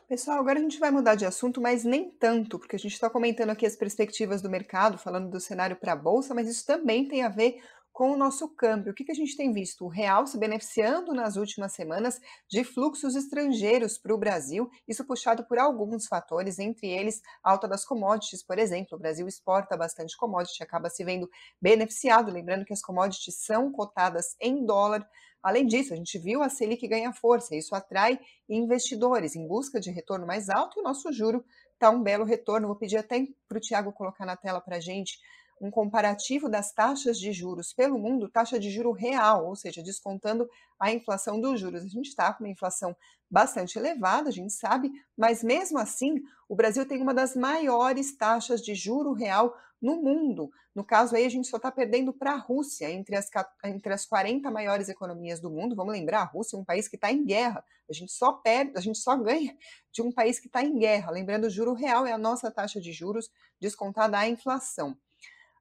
Pessoal, 0.08 0.40
agora 0.40 0.58
a 0.58 0.62
gente 0.62 0.80
vai 0.80 0.90
mudar 0.90 1.16
de 1.16 1.26
assunto, 1.26 1.60
mas 1.60 1.84
nem 1.84 2.10
tanto, 2.10 2.58
porque 2.58 2.78
a 2.78 2.80
gente 2.80 2.94
está 2.94 3.10
comentando 3.10 3.50
aqui 3.50 3.66
as 3.66 3.76
perspectivas 3.76 4.42
do 4.42 4.50
mercado, 4.50 4.98
falando 4.98 5.30
do 5.30 5.38
cenário 5.38 5.76
para 5.76 5.92
a 5.92 5.98
Bolsa, 5.98 6.34
mas 6.34 6.48
isso 6.48 6.66
também 6.66 7.10
tem 7.10 7.24
a 7.24 7.30
ver 7.30 7.62
com 7.98 8.12
o 8.12 8.16
nosso 8.16 8.48
câmbio. 8.50 8.92
O 8.92 8.94
que, 8.96 9.04
que 9.04 9.12
a 9.12 9.16
gente 9.16 9.36
tem 9.36 9.52
visto? 9.52 9.84
O 9.84 9.88
real 9.88 10.28
se 10.28 10.38
beneficiando 10.38 11.16
nas 11.16 11.36
últimas 11.36 11.72
semanas 11.72 12.22
de 12.48 12.64
fluxos 12.64 13.16
estrangeiros 13.16 13.98
para 13.98 14.14
o 14.14 14.18
Brasil, 14.20 14.70
isso 14.88 15.04
puxado 15.04 15.44
por 15.46 15.58
alguns 15.58 16.06
fatores, 16.06 16.60
entre 16.60 16.88
eles 16.88 17.24
alta 17.44 17.68
das 17.68 17.84
commodities, 17.84 18.44
por 18.44 18.60
exemplo. 18.60 18.96
O 18.96 19.00
Brasil 19.00 19.28
exporta 19.28 19.76
bastante 19.76 20.16
commodity, 20.16 20.62
acaba 20.62 20.92
se 20.92 21.04
vendo 21.04 21.28
beneficiado, 21.60 22.32
lembrando 22.32 22.66
que 22.66 22.74
as 22.74 22.84
commodities 22.84 23.44
são 23.44 23.72
cotadas 23.72 24.36
em 24.40 24.64
dólar. 24.64 25.04
Além 25.42 25.66
disso, 25.66 25.92
a 25.92 25.98
gente 25.98 26.20
viu 26.20 26.44
a 26.44 26.50
Selic 26.50 26.88
ganhar 26.88 27.14
força, 27.14 27.56
isso 27.56 27.74
atrai 27.74 28.20
investidores 28.48 29.36
em 29.36 29.48
busca 29.48 29.80
de 29.80 29.90
retorno 29.90 30.28
mais 30.28 30.50
alto 30.50 30.78
e 30.78 30.82
o 30.82 30.84
nosso 30.84 31.12
juro 31.12 31.44
está 31.74 31.90
um 31.90 32.04
belo 32.04 32.26
retorno. 32.26 32.68
Vou 32.68 32.76
pedir 32.76 32.98
até 32.98 33.26
para 33.50 33.58
o 33.58 33.62
Tiago 33.62 33.92
colocar 33.92 34.24
na 34.24 34.38
tela 34.38 34.62
para 34.62 34.76
a 34.76 34.80
gente 34.80 35.18
um 35.60 35.72
comparativo 35.72 36.50
das 36.50 36.72
taxas 36.72 37.20
de 37.20 37.32
juros 37.32 37.74
pelo 37.74 37.98
mundo, 37.98 38.30
taxa 38.30 38.60
de 38.60 38.70
juro 38.70 38.92
real, 38.92 39.48
ou 39.48 39.56
seja, 39.56 39.82
descontando 39.82 40.48
a 40.80 40.92
inflação 40.92 41.40
dos 41.40 41.60
juros. 41.60 41.84
A 41.84 41.88
gente 41.88 42.08
está 42.08 42.34
com 42.34 42.44
uma 42.44 42.50
inflação 42.50 42.96
bastante 43.30 43.78
elevada, 43.78 44.30
a 44.30 44.32
gente 44.32 44.54
sabe, 44.54 44.92
mas 45.18 45.44
mesmo 45.44 45.78
assim, 45.78 46.22
o 46.48 46.56
Brasil 46.56 46.88
tem 46.88 47.02
uma 47.02 47.14
das 47.14 47.36
maiores 47.36 48.16
taxas 48.16 48.62
de 48.62 48.74
juro 48.76 49.14
real 49.14 49.54
no 49.82 50.02
mundo. 50.02 50.50
No 50.74 50.84
caso 50.84 51.16
aí, 51.16 51.26
a 51.26 51.30
gente 51.30 51.48
só 51.48 51.58
está 51.58 51.72
perdendo 51.72 52.14
para 52.14 52.34
a 52.34 52.38
Rússia, 52.38 52.90
entre 52.92 53.16
as, 53.16 53.30
entre 53.66 53.94
as 53.94 54.06
40 54.06 54.50
maiores 54.52 54.90
economias 54.90 55.40
do 55.40 55.50
mundo. 55.50 55.76
Vamos 55.76 55.94
lembrar, 55.94 56.22
a 56.22 56.26
Rússia 56.26 56.56
é 56.56 56.60
um 56.60 56.66
país 56.66 56.88
que 56.88 56.96
está 56.96 57.12
em 57.12 57.26
guerra. 57.26 57.64
A 57.90 57.94
gente 57.94 58.12
só 58.12 58.34
perde, 58.34 58.74
a 58.76 58.82
gente 58.82 58.98
só 58.98 59.16
ganha 59.16 59.56
de 59.92 60.02
um 60.02 60.12
país 60.12 60.40
que 60.40 60.48
está 60.48 60.64
em 60.64 60.78
guerra. 60.78 61.12
Lembrando, 61.12 61.46
o 61.46 61.50
juro 61.50 61.74
real 61.74 62.06
é 62.06 62.12
a 62.12 62.18
nossa 62.18 62.52
taxa 62.52 62.80
de 62.80 62.92
juros 62.92 63.30
descontada 63.60 64.18
a 64.18 64.28
inflação. 64.28 64.98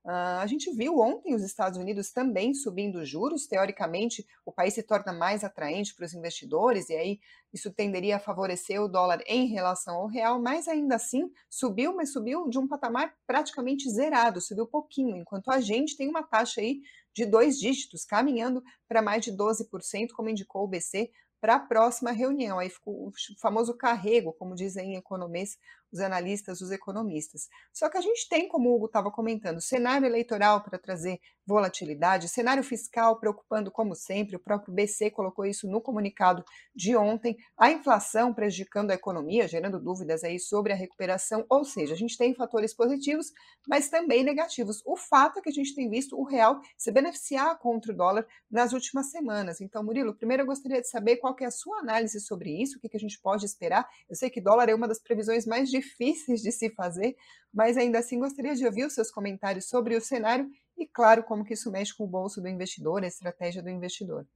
Uh, 0.06 0.38
a 0.38 0.46
gente 0.46 0.70
viu 0.70 1.00
ontem 1.00 1.34
os 1.34 1.42
Estados 1.42 1.76
Unidos 1.76 2.12
também 2.12 2.54
subindo 2.54 3.04
juros. 3.04 3.48
Teoricamente, 3.48 4.24
o 4.44 4.52
país 4.52 4.72
se 4.72 4.84
torna 4.84 5.12
mais 5.12 5.42
atraente 5.42 5.92
para 5.96 6.06
os 6.06 6.14
investidores, 6.14 6.88
e 6.88 6.94
aí 6.94 7.20
isso 7.52 7.72
tenderia 7.72 8.14
a 8.14 8.20
favorecer 8.20 8.80
o 8.80 8.86
dólar 8.86 9.20
em 9.26 9.48
relação 9.48 9.96
ao 9.96 10.06
real, 10.06 10.40
mas 10.40 10.68
ainda 10.68 10.94
assim 10.94 11.28
subiu, 11.50 11.92
mas 11.96 12.12
subiu 12.12 12.48
de 12.48 12.56
um 12.56 12.68
patamar 12.68 13.16
praticamente 13.26 13.90
zerado, 13.90 14.40
subiu 14.40 14.64
pouquinho, 14.68 15.16
enquanto 15.16 15.50
a 15.50 15.60
gente 15.60 15.96
tem 15.96 16.08
uma 16.08 16.22
taxa 16.22 16.60
aí 16.60 16.82
de 17.12 17.26
dois 17.26 17.58
dígitos, 17.58 18.04
caminhando 18.04 18.62
para 18.86 19.02
mais 19.02 19.24
de 19.24 19.32
12%, 19.32 20.12
como 20.14 20.28
indicou 20.28 20.62
o 20.62 20.68
BC 20.68 21.10
para 21.40 21.56
a 21.56 21.60
próxima 21.60 22.12
reunião. 22.12 22.60
Aí 22.60 22.68
ficou 22.68 23.08
o 23.08 23.12
famoso 23.40 23.74
carrego, 23.74 24.32
como 24.34 24.54
dizem 24.54 24.94
em 24.94 24.96
economês 24.96 25.58
os 25.96 26.00
analistas, 26.00 26.60
os 26.60 26.70
economistas. 26.70 27.48
Só 27.72 27.88
que 27.88 27.96
a 27.96 28.00
gente 28.00 28.28
tem, 28.28 28.48
como 28.48 28.70
o 28.70 28.76
Hugo 28.76 28.86
estava 28.86 29.10
comentando, 29.10 29.60
cenário 29.60 30.06
eleitoral 30.06 30.62
para 30.62 30.78
trazer 30.78 31.18
volatilidade, 31.46 32.28
cenário 32.28 32.62
fiscal 32.62 33.18
preocupando 33.20 33.70
como 33.70 33.94
sempre, 33.94 34.34
o 34.34 34.40
próprio 34.40 34.74
BC 34.74 35.10
colocou 35.12 35.46
isso 35.46 35.68
no 35.68 35.80
comunicado 35.80 36.44
de 36.74 36.96
ontem, 36.96 37.36
a 37.56 37.70
inflação 37.70 38.34
prejudicando 38.34 38.90
a 38.90 38.94
economia, 38.94 39.46
gerando 39.46 39.80
dúvidas 39.80 40.24
aí 40.24 40.40
sobre 40.40 40.72
a 40.72 40.76
recuperação, 40.76 41.46
ou 41.48 41.64
seja, 41.64 41.94
a 41.94 41.96
gente 41.96 42.18
tem 42.18 42.34
fatores 42.34 42.74
positivos, 42.74 43.32
mas 43.68 43.88
também 43.88 44.24
negativos. 44.24 44.82
O 44.84 44.96
fato 44.96 45.38
é 45.38 45.42
que 45.42 45.48
a 45.48 45.52
gente 45.52 45.74
tem 45.74 45.88
visto 45.88 46.18
o 46.18 46.24
real 46.24 46.60
se 46.76 46.90
beneficiar 46.90 47.56
contra 47.58 47.92
o 47.92 47.96
dólar 47.96 48.26
nas 48.50 48.72
últimas 48.72 49.10
semanas. 49.10 49.60
Então, 49.60 49.84
Murilo, 49.84 50.14
primeiro 50.14 50.42
eu 50.42 50.46
gostaria 50.46 50.80
de 50.80 50.88
saber 50.88 51.16
qual 51.18 51.36
é 51.40 51.44
a 51.44 51.50
sua 51.50 51.78
análise 51.78 52.20
sobre 52.20 52.50
isso, 52.60 52.76
o 52.76 52.80
que, 52.80 52.88
que 52.88 52.96
a 52.96 53.00
gente 53.00 53.20
pode 53.20 53.46
esperar. 53.46 53.88
Eu 54.08 54.16
sei 54.16 54.28
que 54.28 54.40
dólar 54.40 54.68
é 54.68 54.74
uma 54.74 54.88
das 54.88 54.98
previsões 54.98 55.46
mais 55.46 55.70
difíceis 55.86 56.42
de 56.42 56.52
se 56.52 56.70
fazer, 56.70 57.16
mas 57.52 57.76
ainda 57.76 57.98
assim 57.98 58.18
gostaria 58.18 58.54
de 58.54 58.66
ouvir 58.66 58.84
os 58.84 58.94
seus 58.94 59.10
comentários 59.10 59.68
sobre 59.68 59.96
o 59.96 60.00
cenário 60.00 60.50
e, 60.76 60.86
claro, 60.86 61.22
como 61.22 61.44
que 61.44 61.54
isso 61.54 61.70
mexe 61.70 61.96
com 61.96 62.04
o 62.04 62.08
bolso 62.08 62.40
do 62.40 62.48
investidor, 62.48 63.02
a 63.02 63.06
estratégia 63.06 63.62
do 63.62 63.70
investidor. 63.70 64.26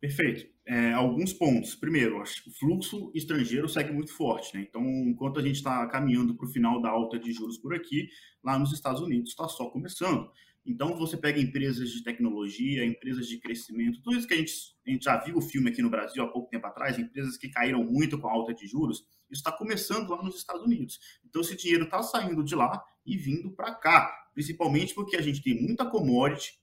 Perfeito. 0.00 0.46
É, 0.66 0.92
alguns 0.92 1.32
pontos. 1.32 1.74
Primeiro, 1.74 2.20
o 2.20 2.24
fluxo 2.58 3.10
estrangeiro 3.14 3.68
segue 3.68 3.90
muito 3.90 4.12
forte. 4.12 4.54
Né? 4.54 4.66
Então, 4.68 4.82
enquanto 4.82 5.40
a 5.40 5.42
gente 5.42 5.56
está 5.56 5.86
caminhando 5.88 6.36
para 6.36 6.46
o 6.46 6.52
final 6.52 6.80
da 6.80 6.90
alta 6.90 7.18
de 7.18 7.32
juros 7.32 7.58
por 7.58 7.74
aqui, 7.74 8.08
lá 8.42 8.58
nos 8.58 8.72
Estados 8.72 9.00
Unidos 9.00 9.30
está 9.30 9.48
só 9.48 9.70
começando. 9.70 10.30
Então, 10.66 10.96
você 10.96 11.16
pega 11.16 11.38
empresas 11.38 11.90
de 11.90 12.02
tecnologia, 12.02 12.84
empresas 12.84 13.26
de 13.26 13.38
crescimento, 13.38 14.00
tudo 14.00 14.16
isso 14.16 14.26
que 14.26 14.32
a 14.34 14.36
gente, 14.38 14.52
a 14.86 14.90
gente 14.90 15.04
já 15.04 15.16
viu 15.18 15.36
o 15.36 15.42
filme 15.42 15.70
aqui 15.70 15.82
no 15.82 15.90
Brasil 15.90 16.22
há 16.22 16.28
pouco 16.28 16.48
tempo 16.48 16.66
atrás, 16.66 16.98
empresas 16.98 17.36
que 17.36 17.50
caíram 17.50 17.84
muito 17.84 18.18
com 18.18 18.28
a 18.28 18.32
alta 18.32 18.54
de 18.54 18.66
juros, 18.66 19.04
isso 19.30 19.40
está 19.40 19.52
começando 19.52 20.08
lá 20.08 20.22
nos 20.22 20.36
Estados 20.36 20.62
Unidos. 20.62 20.98
Então, 21.24 21.42
esse 21.42 21.54
dinheiro 21.54 21.84
está 21.84 22.02
saindo 22.02 22.42
de 22.42 22.54
lá 22.54 22.82
e 23.04 23.16
vindo 23.16 23.50
para 23.50 23.74
cá, 23.74 24.10
principalmente 24.32 24.94
porque 24.94 25.16
a 25.16 25.22
gente 25.22 25.42
tem 25.42 25.60
muita 25.60 25.84
commodity, 25.84 26.58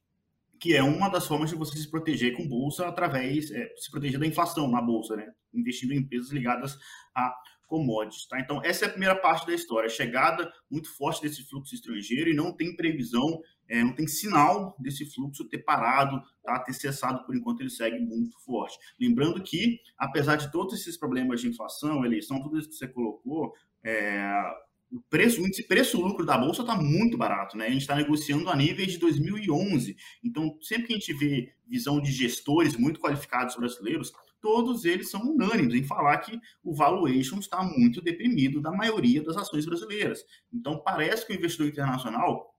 que 0.60 0.76
é 0.76 0.84
uma 0.84 1.10
das 1.10 1.28
formas 1.28 1.50
de 1.50 1.56
você 1.56 1.78
se 1.78 1.90
proteger 1.90 2.36
com 2.36 2.48
bolsa 2.48 2.88
através, 2.88 3.52
é, 3.52 3.74
se 3.78 3.90
proteger 3.90 4.20
da 4.20 4.28
inflação 4.28 4.70
na 4.70 4.80
bolsa, 4.80 5.16
né? 5.16 5.32
Investindo 5.52 5.92
em 5.92 5.98
empresas 5.98 6.30
ligadas 6.30 6.78
a 7.16 7.36
commodities, 7.72 8.28
tá? 8.28 8.40
Então, 8.40 8.62
essa 8.64 8.86
é 8.86 8.88
a 8.88 8.92
primeira 8.92 9.16
parte 9.16 9.48
da 9.48 9.54
história, 9.54 9.90
chegada 9.90 10.52
muito 10.70 10.94
forte 10.94 11.22
desse 11.22 11.44
fluxo 11.46 11.74
estrangeiro 11.74 12.30
e 12.30 12.34
não 12.34 12.52
tem 12.52 12.76
previsão 12.76 13.42
é, 13.72 13.82
não 13.82 13.94
tem 13.94 14.06
sinal 14.06 14.76
desse 14.78 15.06
fluxo 15.06 15.48
ter 15.48 15.60
parado, 15.60 16.22
tá? 16.44 16.60
ter 16.60 16.74
cessado 16.74 17.26
por 17.26 17.34
enquanto 17.34 17.62
ele 17.62 17.70
segue 17.70 18.00
muito 18.00 18.38
forte. 18.44 18.78
Lembrando 19.00 19.42
que, 19.42 19.80
apesar 19.98 20.36
de 20.36 20.52
todos 20.52 20.78
esses 20.78 20.98
problemas 20.98 21.40
de 21.40 21.48
inflação, 21.48 22.04
eleição, 22.04 22.42
tudo 22.42 22.60
isso 22.60 22.68
que 22.68 22.76
você 22.76 22.88
colocou, 22.90 23.54
é, 23.82 24.30
o 24.92 25.00
preço, 25.10 25.42
o 25.42 25.48
índice 25.48 25.64
preço-lucro 25.64 26.26
da 26.26 26.38
bolsa 26.38 26.64
está 26.64 26.76
muito 26.76 27.18
barato, 27.18 27.56
né? 27.56 27.68
A 27.68 27.70
gente 27.70 27.84
está 27.84 27.96
negociando 27.96 28.50
a 28.50 28.56
níveis 28.58 28.92
de 28.92 28.98
2011. 28.98 29.96
Então, 30.22 30.58
sempre 30.62 30.88
que 30.88 30.94
a 30.94 30.98
gente 30.98 31.14
vê 31.14 31.54
visão 31.66 32.02
de 32.02 32.12
gestores 32.12 32.76
muito 32.76 33.00
qualificados 33.00 33.56
brasileiros, 33.56 34.12
todos 34.42 34.84
eles 34.84 35.10
são 35.10 35.22
unânimes 35.22 35.74
em 35.76 35.84
falar 35.84 36.18
que 36.18 36.38
o 36.62 36.74
valuation 36.76 37.40
está 37.40 37.64
muito 37.64 38.02
deprimido 38.02 38.60
da 38.60 38.72
maioria 38.72 39.24
das 39.24 39.38
ações 39.38 39.66
brasileiras. 39.66 40.26
Então, 40.52 40.82
parece 40.84 41.26
que 41.26 41.32
o 41.32 41.38
investidor 41.38 41.68
internacional 41.68 42.51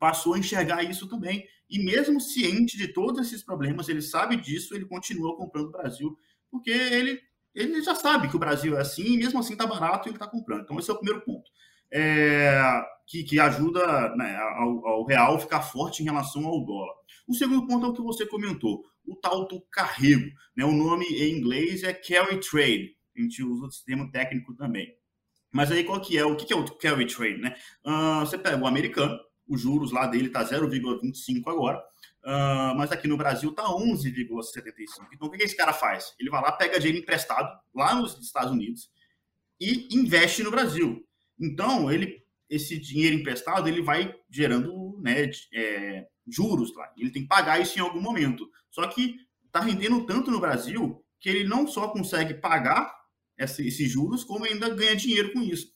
passou 0.00 0.34
a 0.34 0.38
enxergar 0.38 0.82
isso 0.82 1.06
também. 1.06 1.46
E 1.68 1.78
mesmo 1.78 2.20
ciente 2.20 2.76
de 2.76 2.88
todos 2.88 3.24
esses 3.24 3.44
problemas, 3.44 3.88
ele 3.88 4.02
sabe 4.02 4.34
disso, 4.34 4.74
ele 4.74 4.86
continua 4.86 5.36
comprando 5.36 5.68
o 5.68 5.70
Brasil, 5.70 6.16
porque 6.50 6.70
ele, 6.70 7.20
ele 7.54 7.80
já 7.82 7.94
sabe 7.94 8.28
que 8.28 8.34
o 8.34 8.40
Brasil 8.40 8.76
é 8.76 8.80
assim, 8.80 9.04
e 9.04 9.16
mesmo 9.18 9.38
assim 9.38 9.52
está 9.52 9.66
barato 9.66 10.08
e 10.08 10.10
ele 10.10 10.16
está 10.16 10.26
comprando. 10.26 10.62
Então, 10.62 10.78
esse 10.80 10.90
é 10.90 10.94
o 10.94 10.96
primeiro 10.96 11.24
ponto. 11.24 11.48
É, 11.92 12.60
que, 13.06 13.24
que 13.24 13.40
ajuda 13.40 14.14
né, 14.16 14.36
ao, 14.36 14.86
ao, 14.86 15.04
real 15.04 15.38
ficar 15.38 15.60
forte 15.60 16.00
em 16.00 16.04
relação 16.04 16.46
ao 16.46 16.64
dólar. 16.64 16.94
O 17.28 17.34
segundo 17.34 17.66
ponto 17.66 17.86
é 17.86 17.88
o 17.88 17.92
que 17.92 18.02
você 18.02 18.24
comentou, 18.24 18.82
o 19.04 19.16
tal 19.16 19.46
do 19.46 19.60
carrego. 19.72 20.30
Né, 20.56 20.64
o 20.64 20.72
nome 20.72 21.04
em 21.06 21.36
inglês 21.36 21.82
é 21.82 21.92
carry 21.92 22.38
trade, 22.38 22.96
a 23.16 23.20
gente 23.20 23.42
usa 23.42 23.66
o 23.66 23.84
termo 23.84 24.10
técnico 24.10 24.54
também. 24.54 24.88
Mas 25.52 25.72
aí 25.72 25.82
qual 25.82 26.00
que 26.00 26.16
é? 26.16 26.24
O 26.24 26.36
que 26.36 26.52
é 26.52 26.56
o 26.56 26.64
carry 26.76 27.06
trade? 27.06 27.38
Né? 27.38 27.56
Uh, 27.84 28.20
você 28.20 28.38
pega 28.38 28.62
o 28.62 28.66
americano, 28.68 29.18
os 29.50 29.60
juros 29.60 29.90
lá 29.90 30.06
dele 30.06 30.28
está 30.28 30.44
0,25 30.44 31.42
agora, 31.48 31.78
uh, 32.24 32.76
mas 32.76 32.92
aqui 32.92 33.08
no 33.08 33.16
Brasil 33.16 33.50
está 33.50 33.64
11,75. 33.64 35.08
Então, 35.12 35.26
o 35.26 35.30
que, 35.30 35.38
que 35.38 35.44
esse 35.44 35.56
cara 35.56 35.72
faz? 35.72 36.14
Ele 36.20 36.30
vai 36.30 36.40
lá, 36.40 36.52
pega 36.52 36.78
dinheiro 36.78 37.02
emprestado 37.02 37.50
lá 37.74 37.96
nos 37.96 38.16
Estados 38.20 38.52
Unidos 38.52 38.88
e 39.60 39.88
investe 39.90 40.44
no 40.44 40.52
Brasil. 40.52 41.04
Então, 41.38 41.90
ele, 41.90 42.22
esse 42.48 42.78
dinheiro 42.78 43.16
emprestado 43.16 43.68
ele 43.68 43.82
vai 43.82 44.14
gerando 44.30 45.00
né, 45.02 45.28
é, 45.52 46.06
juros 46.28 46.72
lá. 46.76 46.88
Ele 46.96 47.10
tem 47.10 47.22
que 47.22 47.28
pagar 47.28 47.60
isso 47.60 47.76
em 47.76 47.82
algum 47.82 48.00
momento. 48.00 48.48
Só 48.70 48.86
que 48.86 49.16
está 49.46 49.60
rendendo 49.60 50.06
tanto 50.06 50.30
no 50.30 50.38
Brasil 50.38 51.04
que 51.18 51.28
ele 51.28 51.42
não 51.42 51.66
só 51.66 51.88
consegue 51.88 52.34
pagar 52.34 52.94
esses 53.36 53.90
juros, 53.90 54.22
como 54.22 54.44
ainda 54.44 54.68
ganha 54.68 54.94
dinheiro 54.94 55.32
com 55.32 55.42
isso. 55.42 55.72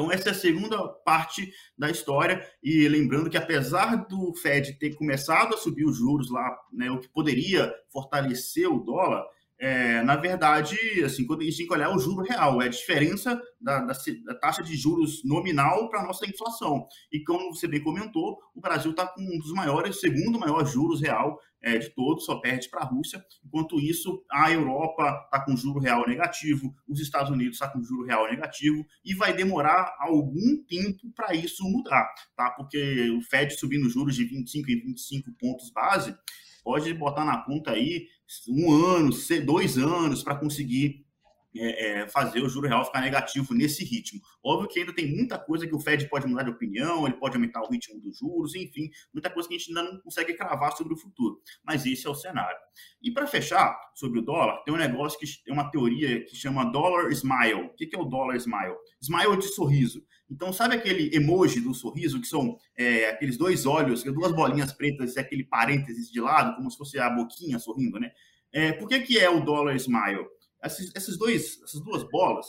Então, 0.00 0.10
essa 0.10 0.30
é 0.30 0.32
a 0.32 0.34
segunda 0.34 0.88
parte 0.88 1.52
da 1.76 1.90
história. 1.90 2.42
E 2.62 2.88
lembrando 2.88 3.28
que, 3.28 3.36
apesar 3.36 3.96
do 4.08 4.32
Fed 4.32 4.72
ter 4.78 4.94
começado 4.94 5.54
a 5.54 5.58
subir 5.58 5.84
os 5.84 5.98
juros 5.98 6.30
lá, 6.30 6.58
né, 6.72 6.90
o 6.90 6.98
que 6.98 7.08
poderia 7.08 7.70
fortalecer 7.92 8.66
o 8.66 8.80
dólar, 8.80 9.26
é, 9.60 10.02
na 10.02 10.16
verdade, 10.16 10.74
assim, 11.04 11.26
quando 11.26 11.42
a 11.42 11.44
gente 11.44 11.58
tem 11.58 11.66
que 11.66 11.72
olhar 11.74 11.94
o 11.94 11.98
juro 11.98 12.22
real, 12.22 12.62
é 12.62 12.64
a 12.64 12.70
diferença 12.70 13.38
da, 13.60 13.80
da, 13.80 13.92
da 14.24 14.34
taxa 14.36 14.62
de 14.62 14.74
juros 14.74 15.22
nominal 15.22 15.90
para 15.90 16.00
a 16.00 16.02
nossa 16.02 16.24
inflação. 16.24 16.86
E 17.12 17.22
como 17.22 17.54
você 17.54 17.68
bem 17.68 17.82
comentou, 17.82 18.38
o 18.54 18.60
Brasil 18.60 18.92
está 18.92 19.06
com 19.06 19.20
um 19.20 19.38
dos 19.38 19.52
maiores, 19.52 20.00
segundo 20.00 20.38
maior 20.38 20.64
juros 20.64 21.02
real 21.02 21.38
é, 21.62 21.76
de 21.76 21.90
todos, 21.90 22.24
só 22.24 22.40
perde 22.40 22.70
para 22.70 22.80
a 22.80 22.86
Rússia. 22.86 23.22
Enquanto 23.44 23.78
isso, 23.78 24.24
a 24.30 24.50
Europa 24.50 25.24
está 25.24 25.44
com 25.44 25.54
juro 25.54 25.78
real 25.78 26.08
negativo, 26.08 26.74
os 26.88 26.98
Estados 26.98 27.30
Unidos 27.30 27.56
está 27.56 27.68
com 27.68 27.82
juro 27.82 28.06
real 28.06 28.30
negativo, 28.30 28.82
e 29.04 29.14
vai 29.14 29.34
demorar 29.34 29.94
algum 29.98 30.64
tempo 30.66 31.12
para 31.14 31.34
isso 31.34 31.62
mudar, 31.64 32.08
tá? 32.34 32.50
Porque 32.52 33.10
o 33.10 33.20
Fed 33.20 33.52
subindo 33.58 33.90
juros 33.90 34.16
de 34.16 34.24
25 34.24 34.70
em 34.70 34.80
25 34.80 35.30
pontos 35.38 35.70
base, 35.70 36.16
pode 36.64 36.92
botar 36.94 37.26
na 37.26 37.44
conta 37.44 37.72
aí 37.72 38.06
um 38.48 38.72
ano, 38.72 39.12
dois 39.40 39.76
anos 39.78 40.22
para 40.22 40.36
conseguir 40.36 41.04
é, 41.56 42.02
é, 42.02 42.08
fazer 42.08 42.42
o 42.42 42.48
juro 42.48 42.68
real 42.68 42.84
ficar 42.84 43.00
negativo 43.00 43.54
nesse 43.54 43.84
ritmo. 43.84 44.20
Óbvio 44.42 44.68
que 44.68 44.80
ainda 44.80 44.94
tem 44.94 45.14
muita 45.14 45.38
coisa 45.38 45.66
que 45.66 45.74
o 45.74 45.80
Fed 45.80 46.08
pode 46.08 46.26
mudar 46.26 46.44
de 46.44 46.50
opinião, 46.50 47.06
ele 47.06 47.16
pode 47.16 47.34
aumentar 47.36 47.62
o 47.62 47.70
ritmo 47.70 48.00
dos 48.00 48.18
juros, 48.18 48.54
enfim, 48.54 48.90
muita 49.12 49.30
coisa 49.30 49.48
que 49.48 49.54
a 49.54 49.58
gente 49.58 49.68
ainda 49.68 49.90
não 49.90 50.00
consegue 50.00 50.34
cravar 50.34 50.76
sobre 50.76 50.94
o 50.94 50.96
futuro. 50.96 51.40
Mas 51.64 51.84
esse 51.86 52.06
é 52.06 52.10
o 52.10 52.14
cenário. 52.14 52.58
E 53.02 53.10
para 53.10 53.26
fechar 53.26 53.76
sobre 53.94 54.20
o 54.20 54.22
dólar, 54.22 54.62
tem 54.64 54.72
um 54.72 54.78
negócio 54.78 55.18
que 55.18 55.26
tem 55.44 55.52
uma 55.52 55.70
teoria 55.70 56.24
que 56.24 56.36
chama 56.36 56.70
Dollar 56.70 57.10
Smile. 57.10 57.62
O 57.62 57.74
que 57.74 57.88
é 57.94 57.98
o 57.98 58.04
Dollar 58.04 58.36
Smile? 58.36 58.76
Smile 59.00 59.36
de 59.38 59.48
sorriso. 59.48 60.04
Então, 60.30 60.52
sabe 60.52 60.76
aquele 60.76 61.14
emoji 61.14 61.60
do 61.60 61.74
sorriso, 61.74 62.20
que 62.20 62.26
são 62.26 62.56
é, 62.76 63.08
aqueles 63.08 63.36
dois 63.36 63.66
olhos, 63.66 64.04
duas 64.04 64.32
bolinhas 64.32 64.72
pretas 64.72 65.16
e 65.16 65.18
aquele 65.18 65.44
parênteses 65.44 66.10
de 66.10 66.20
lado, 66.20 66.54
como 66.54 66.70
se 66.70 66.78
fosse 66.78 66.98
a 67.00 67.10
boquinha 67.10 67.58
sorrindo, 67.58 67.98
né? 67.98 68.12
É, 68.52 68.72
por 68.72 68.88
que, 68.88 69.00
que 69.00 69.18
é 69.18 69.28
o 69.28 69.40
Dollar 69.40 69.74
Smile? 69.76 70.26
Esses, 70.64 70.92
esses 70.94 71.18
dois, 71.18 71.60
essas 71.62 71.80
duas 71.80 72.02
bolas, 72.04 72.46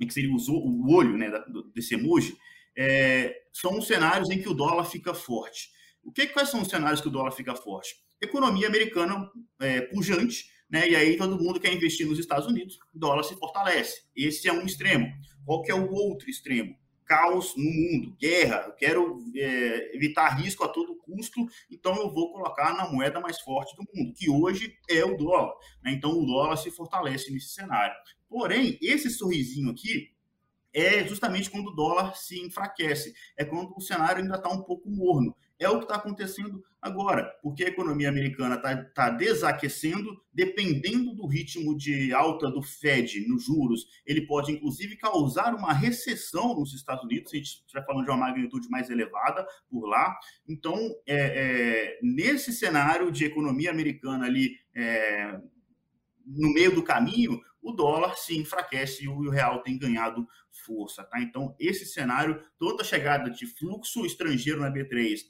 que 0.00 0.12
seria 0.12 0.30
o, 0.30 0.36
o 0.36 0.94
olho 0.94 1.16
né, 1.16 1.30
desse 1.74 1.94
emoji, 1.94 2.36
é, 2.76 3.34
são 3.52 3.78
os 3.78 3.86
cenários 3.86 4.30
em 4.30 4.40
que 4.40 4.48
o 4.48 4.54
dólar 4.54 4.84
fica 4.84 5.14
forte. 5.14 5.70
O 6.02 6.12
que, 6.12 6.26
quais 6.26 6.50
são 6.50 6.62
os 6.62 6.68
cenários 6.68 7.00
que 7.00 7.08
o 7.08 7.10
dólar 7.10 7.30
fica 7.30 7.54
forte? 7.54 7.94
Economia 8.20 8.66
americana 8.66 9.30
é, 9.60 9.82
pujante, 9.82 10.50
né, 10.68 10.88
e 10.88 10.96
aí 10.96 11.16
todo 11.16 11.38
mundo 11.38 11.60
quer 11.60 11.72
investir 11.72 12.06
nos 12.06 12.18
Estados 12.18 12.46
Unidos, 12.46 12.78
o 12.92 12.98
dólar 12.98 13.22
se 13.22 13.34
fortalece. 13.36 14.02
Esse 14.14 14.48
é 14.48 14.52
um 14.52 14.64
extremo. 14.64 15.06
Qual 15.44 15.62
que 15.62 15.70
é 15.70 15.74
o 15.74 15.90
outro 15.90 16.28
extremo? 16.28 16.76
Caos 17.04 17.54
no 17.56 17.64
mundo, 17.64 18.16
guerra, 18.18 18.64
eu 18.66 18.72
quero 18.72 19.22
é, 19.36 19.94
evitar 19.94 20.28
risco 20.30 20.64
a 20.64 20.68
todo 20.68 20.96
custo, 20.96 21.46
então 21.70 21.94
eu 21.96 22.12
vou 22.12 22.32
colocar 22.32 22.74
na 22.74 22.88
moeda 22.88 23.20
mais 23.20 23.40
forte 23.40 23.76
do 23.76 23.84
mundo, 23.94 24.14
que 24.14 24.30
hoje 24.30 24.76
é 24.88 25.04
o 25.04 25.16
dólar. 25.16 25.54
Né? 25.82 25.92
Então 25.92 26.10
o 26.10 26.26
dólar 26.26 26.56
se 26.56 26.70
fortalece 26.70 27.30
nesse 27.30 27.50
cenário. 27.50 27.94
Porém, 28.28 28.78
esse 28.80 29.10
sorrisinho 29.10 29.70
aqui 29.70 30.14
é 30.72 31.06
justamente 31.06 31.50
quando 31.50 31.68
o 31.68 31.74
dólar 31.74 32.16
se 32.16 32.40
enfraquece, 32.40 33.14
é 33.36 33.44
quando 33.44 33.72
o 33.76 33.80
cenário 33.80 34.22
ainda 34.22 34.36
está 34.36 34.48
um 34.48 34.62
pouco 34.62 34.90
morno. 34.90 35.36
É 35.58 35.68
o 35.68 35.78
que 35.78 35.84
está 35.84 35.96
acontecendo 35.96 36.62
agora, 36.82 37.24
porque 37.42 37.64
a 37.64 37.68
economia 37.68 38.08
americana 38.08 38.56
está 38.56 38.76
tá 38.76 39.10
desaquecendo, 39.10 40.20
dependendo 40.32 41.14
do 41.14 41.26
ritmo 41.26 41.76
de 41.76 42.12
alta 42.12 42.50
do 42.50 42.60
Fed 42.60 43.26
nos 43.28 43.44
juros, 43.44 43.86
ele 44.04 44.26
pode 44.26 44.50
inclusive 44.52 44.96
causar 44.96 45.54
uma 45.54 45.72
recessão 45.72 46.54
nos 46.54 46.74
Estados 46.74 47.04
Unidos, 47.04 47.30
se 47.30 47.36
a 47.36 47.38
gente 47.38 47.48
estiver 47.48 47.86
falando 47.86 48.04
de 48.04 48.10
uma 48.10 48.18
magnitude 48.18 48.68
mais 48.68 48.90
elevada 48.90 49.46
por 49.70 49.86
lá. 49.86 50.14
Então, 50.46 50.76
é, 51.06 51.16
é, 51.16 51.98
nesse 52.02 52.52
cenário 52.52 53.12
de 53.12 53.24
economia 53.24 53.70
americana 53.70 54.26
ali 54.26 54.56
é, 54.74 55.40
no 56.26 56.52
meio 56.52 56.74
do 56.74 56.82
caminho, 56.82 57.40
o 57.62 57.72
dólar 57.72 58.16
se 58.16 58.36
enfraquece 58.36 59.04
e 59.04 59.08
o 59.08 59.30
real 59.30 59.62
tem 59.62 59.78
ganhado 59.78 60.26
força. 60.50 61.02
Tá? 61.04 61.20
Então, 61.20 61.54
esse 61.58 61.86
cenário, 61.86 62.42
toda 62.58 62.82
a 62.82 62.86
chegada 62.86 63.30
de 63.30 63.46
fluxo 63.46 64.04
estrangeiro 64.04 64.60
na 64.60 64.70
B3 64.70 65.20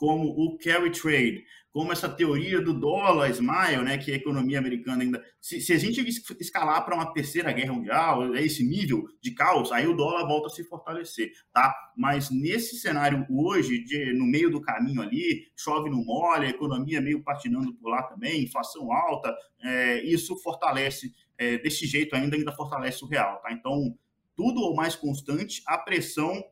como 0.00 0.30
o 0.30 0.56
carry 0.56 0.90
trade, 0.90 1.44
como 1.70 1.92
essa 1.92 2.08
teoria 2.08 2.58
do 2.58 2.72
dólar 2.72 3.28
smile, 3.32 3.84
né, 3.84 3.98
que 3.98 4.10
a 4.10 4.16
economia 4.16 4.58
americana 4.58 5.02
ainda. 5.02 5.22
Se, 5.38 5.60
se 5.60 5.74
a 5.74 5.78
gente 5.78 6.00
escalar 6.40 6.82
para 6.86 6.94
uma 6.94 7.12
terceira 7.12 7.52
guerra 7.52 7.74
mundial, 7.74 8.34
é 8.34 8.42
esse 8.42 8.64
nível 8.64 9.06
de 9.20 9.32
caos, 9.32 9.70
aí 9.70 9.86
o 9.86 9.94
dólar 9.94 10.26
volta 10.26 10.46
a 10.46 10.50
se 10.50 10.64
fortalecer, 10.64 11.30
tá? 11.52 11.76
Mas 11.94 12.30
nesse 12.30 12.76
cenário 12.78 13.26
hoje, 13.28 13.84
de, 13.84 14.14
no 14.14 14.24
meio 14.24 14.50
do 14.50 14.62
caminho 14.62 15.02
ali, 15.02 15.48
chove 15.54 15.90
no 15.90 16.02
mole, 16.02 16.46
a 16.46 16.50
economia 16.50 16.98
meio 16.98 17.22
patinando 17.22 17.74
por 17.74 17.90
lá 17.90 18.02
também, 18.04 18.42
inflação 18.42 18.90
alta, 18.90 19.36
é, 19.62 20.02
isso 20.02 20.34
fortalece, 20.38 21.12
é, 21.36 21.58
desse 21.58 21.86
jeito 21.86 22.16
ainda, 22.16 22.36
ainda 22.36 22.52
fortalece 22.52 23.04
o 23.04 23.06
real, 23.06 23.38
tá? 23.42 23.52
Então, 23.52 23.94
tudo 24.34 24.62
ou 24.62 24.74
mais 24.74 24.96
constante, 24.96 25.62
a 25.66 25.76
pressão 25.76 26.42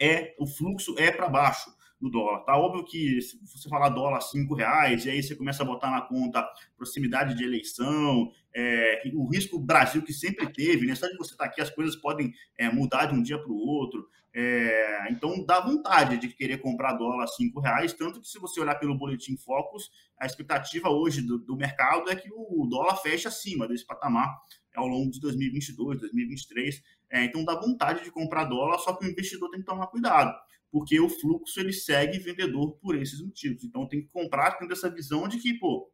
é, 0.00 0.36
o 0.38 0.46
fluxo 0.46 0.94
é 0.96 1.10
para 1.10 1.28
baixo 1.28 1.74
do 2.04 2.10
dólar. 2.10 2.40
Tá 2.40 2.56
óbvio 2.56 2.84
que 2.84 3.20
se 3.22 3.38
você 3.42 3.68
falar 3.68 3.88
dólar 3.88 4.20
cinco 4.20 4.54
reais, 4.54 5.06
e 5.06 5.10
aí 5.10 5.22
você 5.22 5.34
começa 5.34 5.62
a 5.62 5.66
botar 5.66 5.90
na 5.90 6.02
conta 6.02 6.46
proximidade 6.76 7.34
de 7.34 7.42
eleição, 7.42 8.30
é, 8.54 9.02
o 9.14 9.26
risco 9.26 9.58
Brasil 9.58 10.02
que 10.02 10.12
sempre 10.12 10.46
teve, 10.52 10.86
né? 10.86 10.94
Só 10.94 11.06
de 11.08 11.16
você 11.16 11.32
estar 11.32 11.44
tá 11.44 11.50
aqui, 11.50 11.62
as 11.62 11.70
coisas 11.70 11.96
podem 11.96 12.32
é, 12.58 12.70
mudar 12.70 13.06
de 13.06 13.14
um 13.14 13.22
dia 13.22 13.38
para 13.38 13.50
o 13.50 13.56
outro. 13.56 14.06
É, 14.34 15.06
então 15.10 15.44
dá 15.46 15.60
vontade 15.60 16.18
de 16.18 16.28
querer 16.28 16.58
comprar 16.58 16.94
dólar 16.94 17.26
cinco 17.28 17.60
reais, 17.60 17.92
tanto 17.92 18.20
que 18.20 18.28
se 18.28 18.38
você 18.38 18.60
olhar 18.60 18.74
pelo 18.74 18.98
boletim 18.98 19.36
Focus, 19.36 19.90
a 20.18 20.26
expectativa 20.26 20.90
hoje 20.90 21.22
do, 21.22 21.38
do 21.38 21.56
mercado 21.56 22.10
é 22.10 22.16
que 22.16 22.28
o 22.30 22.66
dólar 22.68 22.96
feche 22.96 23.28
acima 23.28 23.66
desse 23.66 23.86
patamar 23.86 24.28
ao 24.74 24.88
longo 24.88 25.10
de 25.10 25.20
2022, 25.20 26.00
2023. 26.00 26.82
É, 27.10 27.24
então 27.24 27.44
dá 27.44 27.54
vontade 27.54 28.02
de 28.02 28.10
comprar 28.10 28.44
dólar, 28.44 28.78
só 28.78 28.92
que 28.92 29.06
o 29.06 29.08
investidor 29.08 29.48
tem 29.50 29.60
que 29.60 29.66
tomar 29.66 29.86
cuidado 29.86 30.34
porque 30.74 30.98
o 30.98 31.08
fluxo 31.08 31.60
ele 31.60 31.72
segue 31.72 32.18
vendedor 32.18 32.76
por 32.80 32.96
esses 32.96 33.22
motivos. 33.22 33.62
Então 33.62 33.86
tem 33.86 34.00
que 34.00 34.08
comprar 34.08 34.58
tendo 34.58 34.72
essa 34.72 34.90
visão 34.90 35.28
de 35.28 35.38
que, 35.38 35.54
pô, 35.54 35.88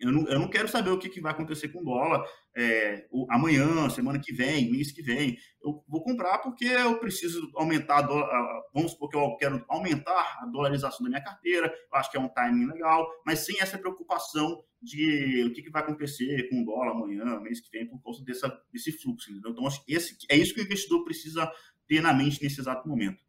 eu 0.00 0.10
não, 0.10 0.26
eu 0.26 0.38
não 0.38 0.48
quero 0.48 0.66
saber 0.66 0.88
o 0.88 0.98
que, 0.98 1.10
que 1.10 1.20
vai 1.20 1.32
acontecer 1.32 1.68
com 1.68 1.82
o 1.82 1.84
dólar 1.84 2.24
é, 2.56 3.06
amanhã, 3.28 3.90
semana 3.90 4.18
que 4.18 4.32
vem, 4.32 4.70
mês 4.70 4.90
que 4.90 5.02
vem. 5.02 5.36
Eu 5.62 5.84
vou 5.86 6.02
comprar 6.02 6.38
porque 6.38 6.64
eu 6.64 6.98
preciso 6.98 7.46
aumentar, 7.56 7.98
a 7.98 8.02
dólar, 8.02 8.62
vamos 8.72 8.92
supor 8.92 9.10
que 9.10 9.16
eu 9.18 9.36
quero 9.36 9.62
aumentar 9.68 10.38
a 10.40 10.46
dolarização 10.46 11.04
da 11.04 11.10
minha 11.10 11.22
carteira, 11.22 11.66
eu 11.66 11.98
acho 11.98 12.10
que 12.10 12.16
é 12.16 12.20
um 12.20 12.30
timing 12.30 12.72
legal, 12.72 13.06
mas 13.26 13.40
sem 13.40 13.60
essa 13.60 13.76
preocupação 13.76 14.64
de 14.80 15.44
o 15.44 15.52
que, 15.52 15.60
que 15.60 15.70
vai 15.70 15.82
acontecer 15.82 16.48
com 16.48 16.62
o 16.62 16.64
dólar 16.64 16.92
amanhã, 16.92 17.38
mês 17.38 17.60
que 17.60 17.70
vem, 17.70 17.86
por 17.86 18.02
causa 18.02 18.24
dessa, 18.24 18.48
desse 18.72 18.92
fluxo. 18.92 19.30
Entendeu? 19.30 19.50
Então, 19.50 19.68
esse, 19.86 20.16
é 20.30 20.38
isso 20.38 20.54
que 20.54 20.62
o 20.62 20.64
investidor 20.64 21.04
precisa 21.04 21.52
ter 21.86 22.00
na 22.00 22.14
mente 22.14 22.42
nesse 22.42 22.58
exato 22.58 22.88
momento. 22.88 23.22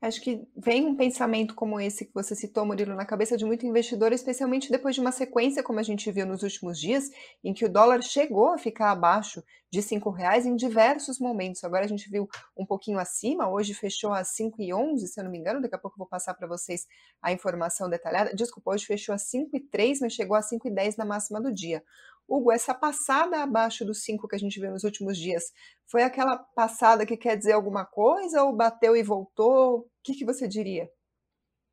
Acho 0.00 0.20
que 0.20 0.46
vem 0.56 0.86
um 0.86 0.94
pensamento 0.94 1.56
como 1.56 1.80
esse 1.80 2.04
que 2.04 2.14
você 2.14 2.32
citou, 2.32 2.64
Murilo, 2.64 2.94
na 2.94 3.04
cabeça 3.04 3.36
de 3.36 3.44
muito 3.44 3.66
investidor, 3.66 4.12
especialmente 4.12 4.70
depois 4.70 4.94
de 4.94 5.00
uma 5.00 5.10
sequência, 5.10 5.60
como 5.60 5.80
a 5.80 5.82
gente 5.82 6.08
viu 6.12 6.24
nos 6.24 6.44
últimos 6.44 6.78
dias, 6.78 7.10
em 7.42 7.52
que 7.52 7.64
o 7.64 7.68
dólar 7.68 8.00
chegou 8.02 8.52
a 8.52 8.58
ficar 8.58 8.92
abaixo 8.92 9.42
de 9.72 9.82
cinco 9.82 10.10
reais 10.10 10.46
em 10.46 10.54
diversos 10.54 11.18
momentos. 11.18 11.64
Agora 11.64 11.84
a 11.84 11.88
gente 11.88 12.08
viu 12.08 12.28
um 12.56 12.64
pouquinho 12.64 12.96
acima, 13.00 13.50
hoje 13.50 13.74
fechou 13.74 14.12
a 14.12 14.22
5,11, 14.22 14.98
se 14.98 15.18
eu 15.18 15.24
não 15.24 15.32
me 15.32 15.38
engano, 15.38 15.60
daqui 15.60 15.74
a 15.74 15.78
pouco 15.78 15.96
eu 15.96 15.98
vou 15.98 16.06
passar 16.06 16.32
para 16.34 16.46
vocês 16.46 16.86
a 17.20 17.32
informação 17.32 17.90
detalhada. 17.90 18.32
Desculpa, 18.32 18.70
hoje 18.70 18.86
fechou 18.86 19.12
a 19.12 19.18
5,3, 19.18 19.98
mas 20.00 20.12
chegou 20.12 20.36
a 20.36 20.40
5,10 20.40 20.96
na 20.96 21.04
máxima 21.04 21.40
do 21.40 21.52
dia. 21.52 21.82
Hugo, 22.28 22.52
essa 22.52 22.74
passada 22.74 23.42
abaixo 23.42 23.84
dos 23.84 24.02
5 24.04 24.28
que 24.28 24.36
a 24.36 24.38
gente 24.38 24.60
viu 24.60 24.70
nos 24.70 24.84
últimos 24.84 25.16
dias, 25.16 25.44
foi 25.90 26.02
aquela 26.02 26.36
passada 26.36 27.06
que 27.06 27.16
quer 27.16 27.36
dizer 27.36 27.52
alguma 27.52 27.86
coisa 27.86 28.44
ou 28.44 28.54
bateu 28.54 28.94
e 28.94 29.02
voltou? 29.02 29.78
O 29.78 29.86
que, 30.04 30.12
que 30.12 30.26
você 30.26 30.46
diria? 30.46 30.90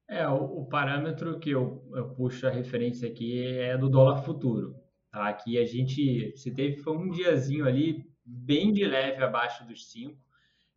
É, 0.07 0.27
o, 0.27 0.61
o 0.61 0.65
parâmetro 0.65 1.39
que 1.39 1.49
eu, 1.49 1.83
eu, 1.93 2.09
puxo 2.13 2.47
a 2.47 2.51
referência 2.51 3.09
aqui 3.09 3.45
é 3.45 3.77
do 3.77 3.89
dólar 3.89 4.23
futuro. 4.23 4.75
Tá? 5.11 5.27
Aqui 5.27 5.57
a 5.57 5.65
gente 5.65 6.31
se 6.37 6.53
teve 6.53 6.77
foi 6.77 6.95
um 6.95 7.09
diazinho 7.09 7.67
ali 7.67 8.05
bem 8.23 8.71
de 8.71 8.85
leve 8.85 9.21
abaixo 9.23 9.65
dos 9.65 9.91
5. 9.91 10.17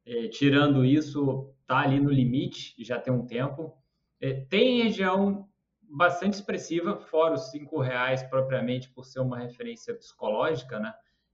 É, 0.05 0.29
tirando 0.29 0.85
isso, 0.85 1.55
tá 1.67 1.81
ali 1.81 2.01
no 2.01 2.11
limite, 2.11 2.75
já 2.83 2.99
tem 2.99 3.13
um 3.13 3.27
tempo. 3.27 3.77
É, 4.21 4.33
tem 4.33 4.83
região 4.83 5.48
bastante 5.89 6.35
expressiva, 6.35 6.97
fora 6.97 7.35
os 7.35 7.51
cinco 7.51 7.81
reais 7.81 8.23
propriamente 8.23 8.91
por 8.91 9.05
ser 9.05 9.21
uma 9.21 9.39
referência 9.39 9.95
psicológica, 9.95 10.79
né? 10.79 10.93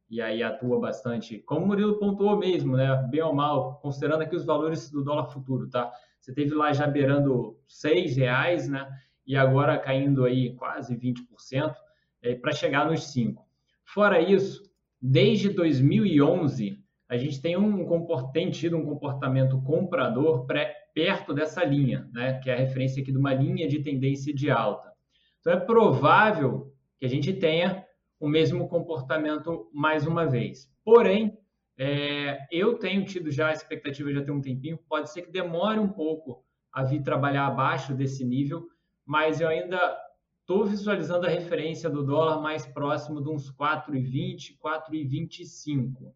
E 0.09 0.21
aí 0.21 0.43
atua 0.43 0.79
bastante, 0.79 1.38
como 1.40 1.64
o 1.64 1.69
Murilo 1.69 1.99
pontuou 1.99 2.37
mesmo, 2.38 2.77
né? 2.77 2.95
Bem 3.11 3.23
ou 3.23 3.35
mal, 3.35 3.81
considerando 3.81 4.23
aqui 4.23 4.37
os 4.37 4.45
valores 4.45 4.90
do 4.90 5.03
dólar 5.03 5.27
futuro, 5.27 5.69
tá? 5.69 5.90
Você 6.21 6.33
teve 6.33 6.55
lá 6.55 6.73
já 6.73 6.87
beirando 6.87 7.59
seis 7.67 8.17
reais, 8.17 8.69
né? 8.69 8.88
E 9.27 9.37
agora 9.37 9.79
caindo 9.79 10.25
aí 10.25 10.55
quase 10.55 10.97
20% 10.97 11.75
é, 12.23 12.35
para 12.35 12.53
chegar 12.53 12.87
nos 12.87 13.12
cinco. 13.12 13.47
Fora 13.85 14.21
isso, 14.21 14.62
desde 15.01 15.51
2011 15.51 16.83
a 17.09 17.17
gente 17.17 17.40
tem, 17.40 17.57
um, 17.57 17.87
tem 18.33 18.51
tido 18.51 18.77
um 18.77 18.85
comportamento 18.85 19.61
comprador 19.62 20.47
pré, 20.47 20.74
perto 20.95 21.35
dessa 21.35 21.65
linha, 21.65 22.09
né, 22.13 22.39
que 22.39 22.49
é 22.49 22.55
a 22.55 22.59
referência 22.59 23.03
aqui 23.03 23.11
de 23.11 23.19
uma 23.19 23.35
linha 23.35 23.67
de 23.69 23.83
tendência 23.83 24.33
de 24.33 24.51
alta. 24.51 24.93
Então, 25.41 25.53
é 25.53 25.61
provável 25.61 26.73
que 26.99 27.05
a 27.05 27.09
gente 27.09 27.33
tenha 27.33 27.85
o 28.21 28.29
mesmo 28.29 28.69
comportamento 28.69 29.69
mais 29.75 30.07
uma 30.07 30.25
vez. 30.25 30.73
Porém, 30.85 31.37
é, 31.77 32.47
eu 32.51 32.79
tenho 32.79 33.05
tido 33.05 33.31
já 33.31 33.49
a 33.49 33.53
expectativa 33.53 34.13
já 34.13 34.23
tem 34.23 34.33
um 34.33 34.41
tempinho, 34.41 34.79
pode 34.89 35.11
ser 35.11 35.23
que 35.23 35.33
demore 35.33 35.81
um 35.81 35.89
pouco 35.89 36.45
a 36.73 36.85
vir 36.85 37.03
trabalhar 37.03 37.47
abaixo 37.47 37.93
desse 37.93 38.25
nível, 38.25 38.67
mas 39.05 39.41
eu 39.41 39.49
ainda 39.49 39.99
estou 40.41 40.65
visualizando 40.65 41.27
a 41.27 41.31
referência 41.31 41.91
do 41.91 42.05
dólar 42.05 42.41
mais 42.41 42.65
próximo 42.67 43.23
de 43.23 43.29
uns 43.29 43.51
4,20, 43.53 44.57
4,25, 44.63 46.13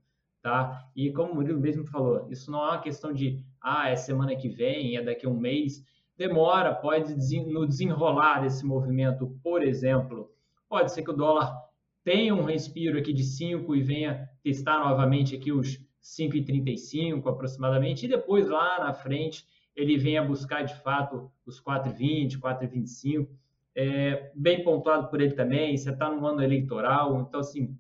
tá? 0.48 0.88
E 0.96 1.12
como 1.12 1.32
o 1.32 1.34
Murilo 1.34 1.60
mesmo 1.60 1.84
falou, 1.84 2.26
isso 2.30 2.50
não 2.50 2.60
é 2.64 2.68
uma 2.70 2.80
questão 2.80 3.12
de, 3.12 3.44
ah, 3.60 3.90
é 3.90 3.96
semana 3.96 4.34
que 4.34 4.48
vem, 4.48 4.96
é 4.96 5.02
daqui 5.02 5.26
a 5.26 5.28
um 5.28 5.38
mês, 5.38 5.84
demora, 6.16 6.74
pode 6.74 7.14
no 7.44 7.66
desenrolar 7.66 8.40
desse 8.40 8.64
movimento, 8.64 9.38
por 9.42 9.62
exemplo, 9.62 10.32
pode 10.66 10.90
ser 10.90 11.02
que 11.02 11.10
o 11.10 11.14
dólar 11.14 11.54
tenha 12.02 12.34
um 12.34 12.44
respiro 12.44 12.98
aqui 12.98 13.12
de 13.12 13.24
5 13.24 13.76
e 13.76 13.82
venha 13.82 14.26
testar 14.42 14.78
novamente 14.78 15.36
aqui 15.36 15.52
os 15.52 15.78
5,35 16.02 17.28
aproximadamente, 17.28 18.06
e 18.06 18.08
depois 18.08 18.48
lá 18.48 18.80
na 18.80 18.94
frente 18.94 19.44
ele 19.76 19.98
venha 19.98 20.24
buscar 20.24 20.62
de 20.62 20.74
fato 20.76 21.30
os 21.44 21.62
4,20, 21.62 22.38
4,25. 22.40 23.28
É, 23.74 24.32
bem 24.34 24.64
pontuado 24.64 25.08
por 25.08 25.20
ele 25.20 25.34
também, 25.34 25.76
você 25.76 25.90
está 25.90 26.10
no 26.10 26.26
ano 26.26 26.42
eleitoral, 26.42 27.20
então 27.20 27.40
assim, 27.40 27.78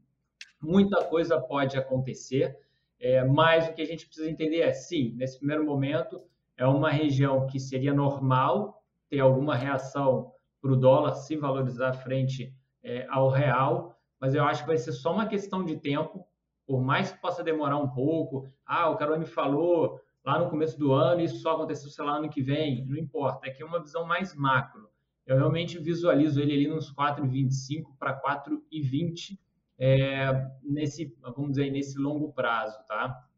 muita 0.60 1.04
coisa 1.04 1.40
pode 1.40 1.76
acontecer, 1.76 2.56
é, 3.00 3.24
mas 3.24 3.68
o 3.68 3.72
que 3.72 3.82
a 3.82 3.86
gente 3.86 4.06
precisa 4.06 4.30
entender 4.30 4.60
é, 4.60 4.72
sim, 4.72 5.14
nesse 5.16 5.38
primeiro 5.38 5.64
momento, 5.64 6.20
é 6.56 6.66
uma 6.66 6.90
região 6.90 7.46
que 7.46 7.60
seria 7.60 7.94
normal 7.94 8.82
ter 9.08 9.20
alguma 9.20 9.54
reação 9.54 10.32
para 10.60 10.72
o 10.72 10.76
dólar 10.76 11.14
se 11.14 11.36
valorizar 11.36 11.92
frente 11.92 12.52
é, 12.82 13.06
ao 13.08 13.28
real, 13.28 13.96
mas 14.20 14.34
eu 14.34 14.42
acho 14.44 14.62
que 14.62 14.68
vai 14.68 14.78
ser 14.78 14.92
só 14.92 15.12
uma 15.12 15.26
questão 15.26 15.64
de 15.64 15.76
tempo, 15.76 16.26
por 16.66 16.82
mais 16.82 17.12
que 17.12 17.20
possa 17.20 17.42
demorar 17.42 17.78
um 17.78 17.88
pouco. 17.88 18.48
Ah, 18.66 18.90
o 18.90 18.96
Carol 18.96 19.18
me 19.18 19.26
falou 19.26 20.00
lá 20.24 20.38
no 20.38 20.50
começo 20.50 20.78
do 20.78 20.92
ano, 20.92 21.20
isso 21.20 21.38
só 21.38 21.52
aconteceu, 21.52 21.88
sei 21.88 22.04
lá, 22.04 22.16
ano 22.16 22.28
que 22.28 22.42
vem. 22.42 22.84
Não 22.86 22.96
importa, 22.96 23.46
é 23.46 23.50
que 23.50 23.62
é 23.62 23.66
uma 23.66 23.80
visão 23.80 24.04
mais 24.04 24.34
macro. 24.34 24.88
Eu 25.24 25.36
realmente 25.36 25.78
visualizo 25.78 26.40
ele 26.40 26.52
ali 26.54 26.66
nos 26.66 26.92
4,25 26.92 27.96
para 27.98 28.20
4,20 28.20 29.38
é, 29.78 30.32
nesse, 30.62 31.16
vamos 31.20 31.52
dizer, 31.52 31.70
nesse 31.70 31.98
longo 31.98 32.32
prazo, 32.32 32.76
tá? 32.86 33.28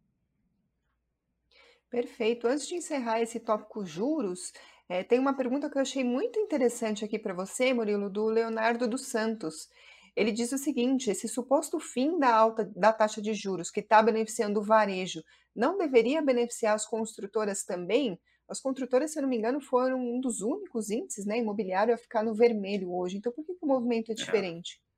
Perfeito. 1.90 2.46
Antes 2.46 2.66
de 2.68 2.76
encerrar 2.76 3.20
esse 3.20 3.40
tópico 3.40 3.84
juros, 3.84 4.52
é, 4.88 5.02
tem 5.02 5.18
uma 5.18 5.36
pergunta 5.36 5.68
que 5.68 5.76
eu 5.76 5.82
achei 5.82 6.04
muito 6.04 6.38
interessante 6.38 7.04
aqui 7.04 7.18
para 7.18 7.34
você, 7.34 7.74
Murilo, 7.74 8.08
do 8.08 8.26
Leonardo 8.26 8.88
dos 8.88 9.06
Santos. 9.06 9.68
Ele 10.16 10.32
diz 10.32 10.52
o 10.52 10.58
seguinte: 10.58 11.10
esse 11.10 11.28
suposto 11.28 11.78
fim 11.78 12.18
da 12.18 12.34
alta 12.34 12.64
da 12.76 12.92
taxa 12.92 13.20
de 13.20 13.34
juros 13.34 13.70
que 13.70 13.80
está 13.80 14.02
beneficiando 14.02 14.60
o 14.60 14.64
varejo 14.64 15.22
não 15.54 15.76
deveria 15.76 16.22
beneficiar 16.22 16.74
as 16.74 16.86
construtoras 16.86 17.64
também? 17.64 18.18
As 18.48 18.60
construtoras, 18.60 19.12
se 19.12 19.18
eu 19.18 19.22
não 19.22 19.28
me 19.28 19.36
engano, 19.36 19.60
foram 19.60 20.00
um 20.00 20.20
dos 20.20 20.40
únicos 20.40 20.90
índices 20.90 21.24
né, 21.24 21.38
imobiliário 21.38 21.94
a 21.94 21.98
ficar 21.98 22.24
no 22.24 22.34
vermelho 22.34 22.92
hoje. 22.92 23.16
Então, 23.16 23.32
por 23.32 23.44
que, 23.44 23.54
que 23.54 23.64
o 23.64 23.68
movimento 23.68 24.10
é, 24.10 24.12
é. 24.12 24.14
diferente? 24.16 24.80
É. 24.84 24.89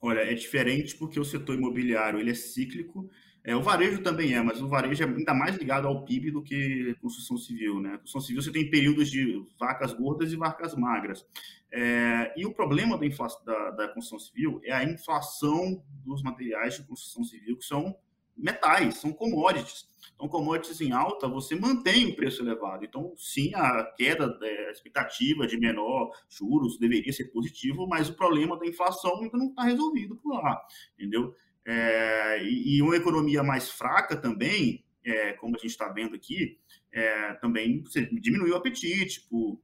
Olha, 0.00 0.20
é 0.20 0.34
diferente 0.34 0.96
porque 0.96 1.18
o 1.18 1.24
setor 1.24 1.56
imobiliário 1.56 2.20
ele 2.20 2.30
é 2.30 2.34
cíclico 2.34 3.10
é, 3.48 3.56
o 3.56 3.62
varejo 3.62 4.02
também 4.02 4.34
é, 4.34 4.42
mas 4.42 4.60
o 4.60 4.68
varejo 4.68 5.02
é 5.02 5.06
ainda 5.06 5.32
mais 5.32 5.56
ligado 5.56 5.88
ao 5.88 6.04
PIB 6.04 6.30
do 6.32 6.42
que 6.42 6.94
construção 7.00 7.38
civil. 7.38 7.80
Né? 7.80 7.92
Construção 7.92 8.20
civil 8.20 8.42
você 8.42 8.52
tem 8.52 8.68
períodos 8.68 9.10
de 9.10 9.42
vacas 9.58 9.94
gordas 9.94 10.30
e 10.32 10.36
vacas 10.36 10.74
magras. 10.74 11.24
É, 11.72 12.34
e 12.36 12.44
o 12.44 12.52
problema 12.52 12.98
da, 12.98 13.06
inflação, 13.06 13.42
da, 13.46 13.70
da, 13.70 13.88
construção 13.88 14.18
civil 14.18 14.60
é 14.64 14.72
a 14.72 14.84
inflação 14.84 15.82
dos 16.04 16.22
materiais 16.22 16.74
de 16.74 16.82
construção 16.82 17.24
civil, 17.24 17.56
que 17.56 17.64
são 17.64 17.96
metais, 18.38 18.96
são 18.96 19.12
commodities. 19.12 19.88
Então, 20.14 20.28
commodities 20.28 20.80
em 20.80 20.92
alta, 20.92 21.28
você 21.28 21.54
mantém 21.54 22.06
o 22.06 22.16
preço 22.16 22.42
elevado. 22.42 22.84
Então, 22.84 23.12
sim, 23.16 23.52
a 23.54 23.84
queda, 23.96 24.36
é, 24.42 24.68
a 24.68 24.70
expectativa 24.70 25.46
de 25.46 25.58
menor 25.58 26.10
juros 26.28 26.78
deveria 26.78 27.12
ser 27.12 27.26
positivo, 27.26 27.86
mas 27.86 28.08
o 28.08 28.14
problema 28.14 28.58
da 28.58 28.66
inflação 28.66 29.22
ainda 29.22 29.38
não 29.38 29.48
está 29.48 29.62
resolvido 29.62 30.16
por 30.16 30.34
lá, 30.34 30.60
entendeu? 30.94 31.34
É, 31.64 32.42
e, 32.42 32.80
uma 32.82 32.96
economia 32.96 33.42
mais 33.42 33.70
fraca 33.70 34.16
também, 34.16 34.84
é, 35.04 35.34
como 35.34 35.54
a 35.54 35.58
gente 35.58 35.70
está 35.70 35.88
vendo 35.88 36.16
aqui, 36.16 36.58
é, 36.92 37.34
também 37.34 37.84
diminui 38.20 38.50
o 38.50 38.56
apetite 38.56 39.20
por 39.28 39.60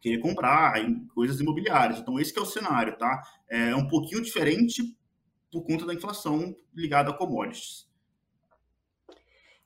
querer 0.00 0.18
comprar 0.18 0.82
em 0.82 1.06
coisas 1.08 1.38
imobiliárias. 1.40 2.00
Então, 2.00 2.18
esse 2.18 2.36
é 2.36 2.40
o 2.42 2.46
cenário, 2.46 2.96
tá? 2.96 3.22
É 3.48 3.76
um 3.76 3.86
pouquinho 3.86 4.20
diferente 4.20 4.82
por 5.52 5.62
conta 5.62 5.86
da 5.86 5.94
inflação 5.94 6.56
ligada 6.74 7.10
a 7.10 7.14
commodities. 7.14 7.91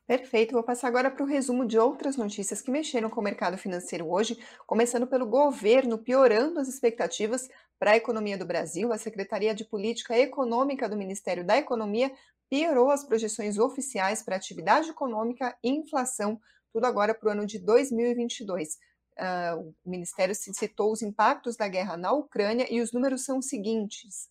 Perfeito, 0.07 0.53
vou 0.53 0.63
passar 0.63 0.87
agora 0.87 1.11
para 1.11 1.25
o 1.25 1.27
resumo 1.27 1.67
de 1.67 1.77
outras 1.77 2.17
notícias 2.17 2.63
que 2.63 2.71
mexeram 2.71 3.11
com 3.11 3.21
o 3.21 3.25
mercado 3.25 3.59
financeiro 3.59 4.09
hoje, 4.09 4.39
começando 4.65 5.05
pelo 5.05 5.27
governo 5.27 5.99
piorando 5.99 6.61
as 6.61 6.69
expectativas 6.69 7.49
para 7.77 7.91
a 7.91 7.97
economia 7.97 8.39
do 8.39 8.47
Brasil. 8.47 8.93
A 8.93 8.99
Secretaria 8.99 9.53
de 9.53 9.65
Política 9.65 10.17
Econômica 10.17 10.89
do 10.89 10.97
Ministério 10.97 11.45
da 11.45 11.59
Economia 11.59 12.13
piorou 12.49 12.93
as 12.93 13.03
projeções 13.03 13.59
oficiais 13.59 14.23
para 14.23 14.37
atividade 14.37 14.91
econômica 14.91 15.59
e 15.61 15.71
inflação, 15.71 16.41
tudo 16.73 16.85
agora 16.85 17.13
para 17.13 17.29
o 17.29 17.33
ano 17.33 17.45
de 17.45 17.59
2022. 17.59 18.75
Uh, 18.75 18.79
ah, 19.19 19.57
o 19.59 19.75
Ministério 19.85 20.37
citou 20.37 20.93
os 20.93 21.03
impactos 21.03 21.57
da 21.57 21.67
guerra 21.67 21.97
na 21.97 22.13
Ucrânia 22.13 22.73
e 22.73 22.81
os 22.81 22.93
números 22.93 23.25
são 23.25 23.39
os 23.39 23.49
seguintes. 23.49 24.29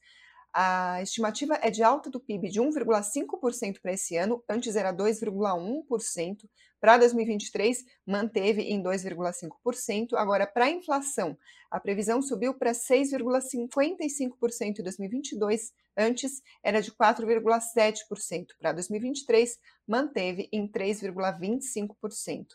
A 0.58 1.02
estimativa 1.02 1.60
é 1.62 1.70
de 1.70 1.84
alta 1.84 2.10
do 2.10 2.18
PIB 2.18 2.48
de 2.48 2.62
1,5% 2.62 3.82
para 3.82 3.92
esse 3.92 4.16
ano, 4.16 4.42
antes 4.48 4.78
era 4.78 4.94
2,1%. 4.94 6.50
Para 6.80 6.98
2023, 6.98 7.84
manteve 8.08 8.62
em 8.62 8.82
2,5%. 8.82 10.14
Agora, 10.14 10.48
para 10.48 10.64
a 10.64 10.70
inflação, 10.70 11.38
a 11.70 11.78
previsão 11.78 12.22
subiu 12.22 12.54
para 12.54 12.72
6,55% 12.72 14.80
em 14.80 14.84
2022, 14.84 15.74
antes 15.98 16.42
era 16.64 16.82
de 16.82 16.90
4,7%. 16.90 18.46
Para 18.58 18.72
2023, 18.72 19.60
manteve 19.86 20.48
em 20.54 20.72
3,25%. 20.72 22.46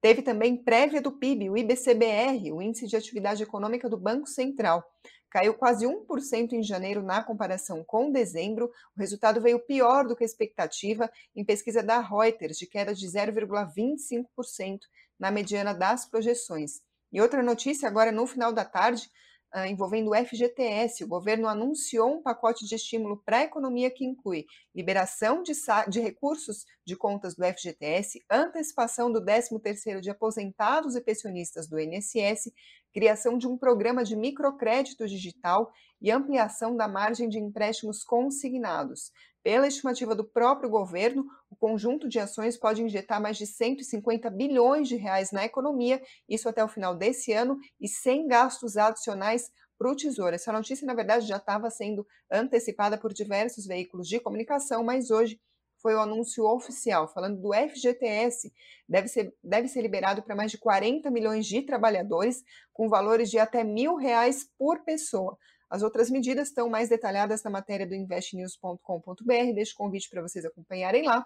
Teve 0.00 0.22
também 0.22 0.56
prévia 0.56 1.02
do 1.02 1.18
PIB, 1.18 1.50
o 1.50 1.58
IBCBR, 1.58 2.52
o 2.52 2.62
Índice 2.62 2.86
de 2.86 2.96
Atividade 2.96 3.42
Econômica 3.42 3.88
do 3.88 3.98
Banco 3.98 4.28
Central. 4.28 4.84
Caiu 5.30 5.54
quase 5.54 5.86
1% 5.86 6.52
em 6.52 6.62
janeiro 6.62 7.02
na 7.02 7.22
comparação 7.22 7.84
com 7.84 8.10
dezembro. 8.10 8.70
O 8.96 9.00
resultado 9.00 9.40
veio 9.40 9.60
pior 9.60 10.06
do 10.06 10.16
que 10.16 10.24
a 10.24 10.26
expectativa 10.26 11.10
em 11.34 11.44
pesquisa 11.44 11.82
da 11.82 12.00
Reuters, 12.00 12.58
de 12.58 12.66
queda 12.66 12.92
de 12.92 13.06
0,25% 13.06 14.80
na 15.18 15.30
mediana 15.30 15.72
das 15.72 16.04
projeções. 16.04 16.80
E 17.12 17.20
outra 17.20 17.42
notícia 17.42 17.88
agora 17.88 18.10
no 18.10 18.26
final 18.26 18.52
da 18.52 18.64
tarde, 18.64 19.08
uh, 19.54 19.66
envolvendo 19.66 20.10
o 20.10 20.14
FGTS. 20.14 21.04
O 21.04 21.08
governo 21.08 21.48
anunciou 21.48 22.14
um 22.14 22.22
pacote 22.22 22.66
de 22.66 22.74
estímulo 22.74 23.22
para 23.24 23.38
a 23.38 23.44
economia 23.44 23.90
que 23.90 24.04
inclui 24.04 24.46
liberação 24.74 25.42
de, 25.42 25.52
de 25.88 26.00
recursos 26.00 26.64
de 26.84 26.96
contas 26.96 27.34
do 27.34 27.44
FGTS, 27.44 28.24
antecipação 28.30 29.12
do 29.12 29.20
13º 29.20 30.00
de 30.00 30.10
aposentados 30.10 30.94
e 30.94 31.00
pensionistas 31.00 31.68
do 31.68 31.78
INSS, 31.78 32.52
criação 32.92 33.38
de 33.38 33.46
um 33.46 33.56
programa 33.56 34.04
de 34.04 34.16
microcrédito 34.16 35.06
digital 35.06 35.70
e 36.00 36.10
ampliação 36.10 36.76
da 36.76 36.88
margem 36.88 37.28
de 37.28 37.38
empréstimos 37.38 38.02
consignados. 38.02 39.12
Pela 39.42 39.66
estimativa 39.66 40.14
do 40.14 40.24
próprio 40.24 40.68
governo, 40.68 41.24
o 41.50 41.56
conjunto 41.56 42.08
de 42.08 42.18
ações 42.18 42.58
pode 42.58 42.82
injetar 42.82 43.20
mais 43.20 43.38
de 43.38 43.46
150 43.46 44.28
bilhões 44.30 44.86
de 44.86 44.96
reais 44.96 45.32
na 45.32 45.44
economia, 45.44 46.02
isso 46.28 46.48
até 46.48 46.62
o 46.62 46.68
final 46.68 46.94
desse 46.94 47.32
ano, 47.32 47.58
e 47.80 47.88
sem 47.88 48.26
gastos 48.26 48.76
adicionais 48.76 49.50
para 49.78 49.90
o 49.90 49.96
Tesouro. 49.96 50.34
Essa 50.34 50.52
notícia, 50.52 50.86
na 50.86 50.92
verdade, 50.92 51.26
já 51.26 51.38
estava 51.38 51.70
sendo 51.70 52.06
antecipada 52.30 52.98
por 52.98 53.14
diversos 53.14 53.64
veículos 53.64 54.06
de 54.06 54.20
comunicação, 54.20 54.84
mas 54.84 55.10
hoje 55.10 55.40
foi 55.80 55.94
o 55.94 56.00
anúncio 56.00 56.44
oficial, 56.44 57.08
falando 57.08 57.40
do 57.40 57.52
FGTS, 57.52 58.52
deve 58.88 59.08
ser, 59.08 59.34
deve 59.42 59.68
ser 59.68 59.82
liberado 59.82 60.22
para 60.22 60.36
mais 60.36 60.50
de 60.50 60.58
40 60.58 61.10
milhões 61.10 61.46
de 61.46 61.62
trabalhadores, 61.62 62.42
com 62.72 62.88
valores 62.88 63.30
de 63.30 63.38
até 63.38 63.64
mil 63.64 63.96
reais 63.96 64.48
por 64.58 64.80
pessoa. 64.84 65.36
As 65.68 65.82
outras 65.82 66.10
medidas 66.10 66.48
estão 66.48 66.68
mais 66.68 66.88
detalhadas 66.88 67.42
na 67.44 67.50
matéria 67.50 67.86
do 67.86 67.94
investnews.com.br. 67.94 69.54
Deixo 69.54 69.74
o 69.74 69.76
convite 69.76 70.10
para 70.10 70.20
vocês 70.20 70.44
acompanharem 70.44 71.04
lá. 71.04 71.24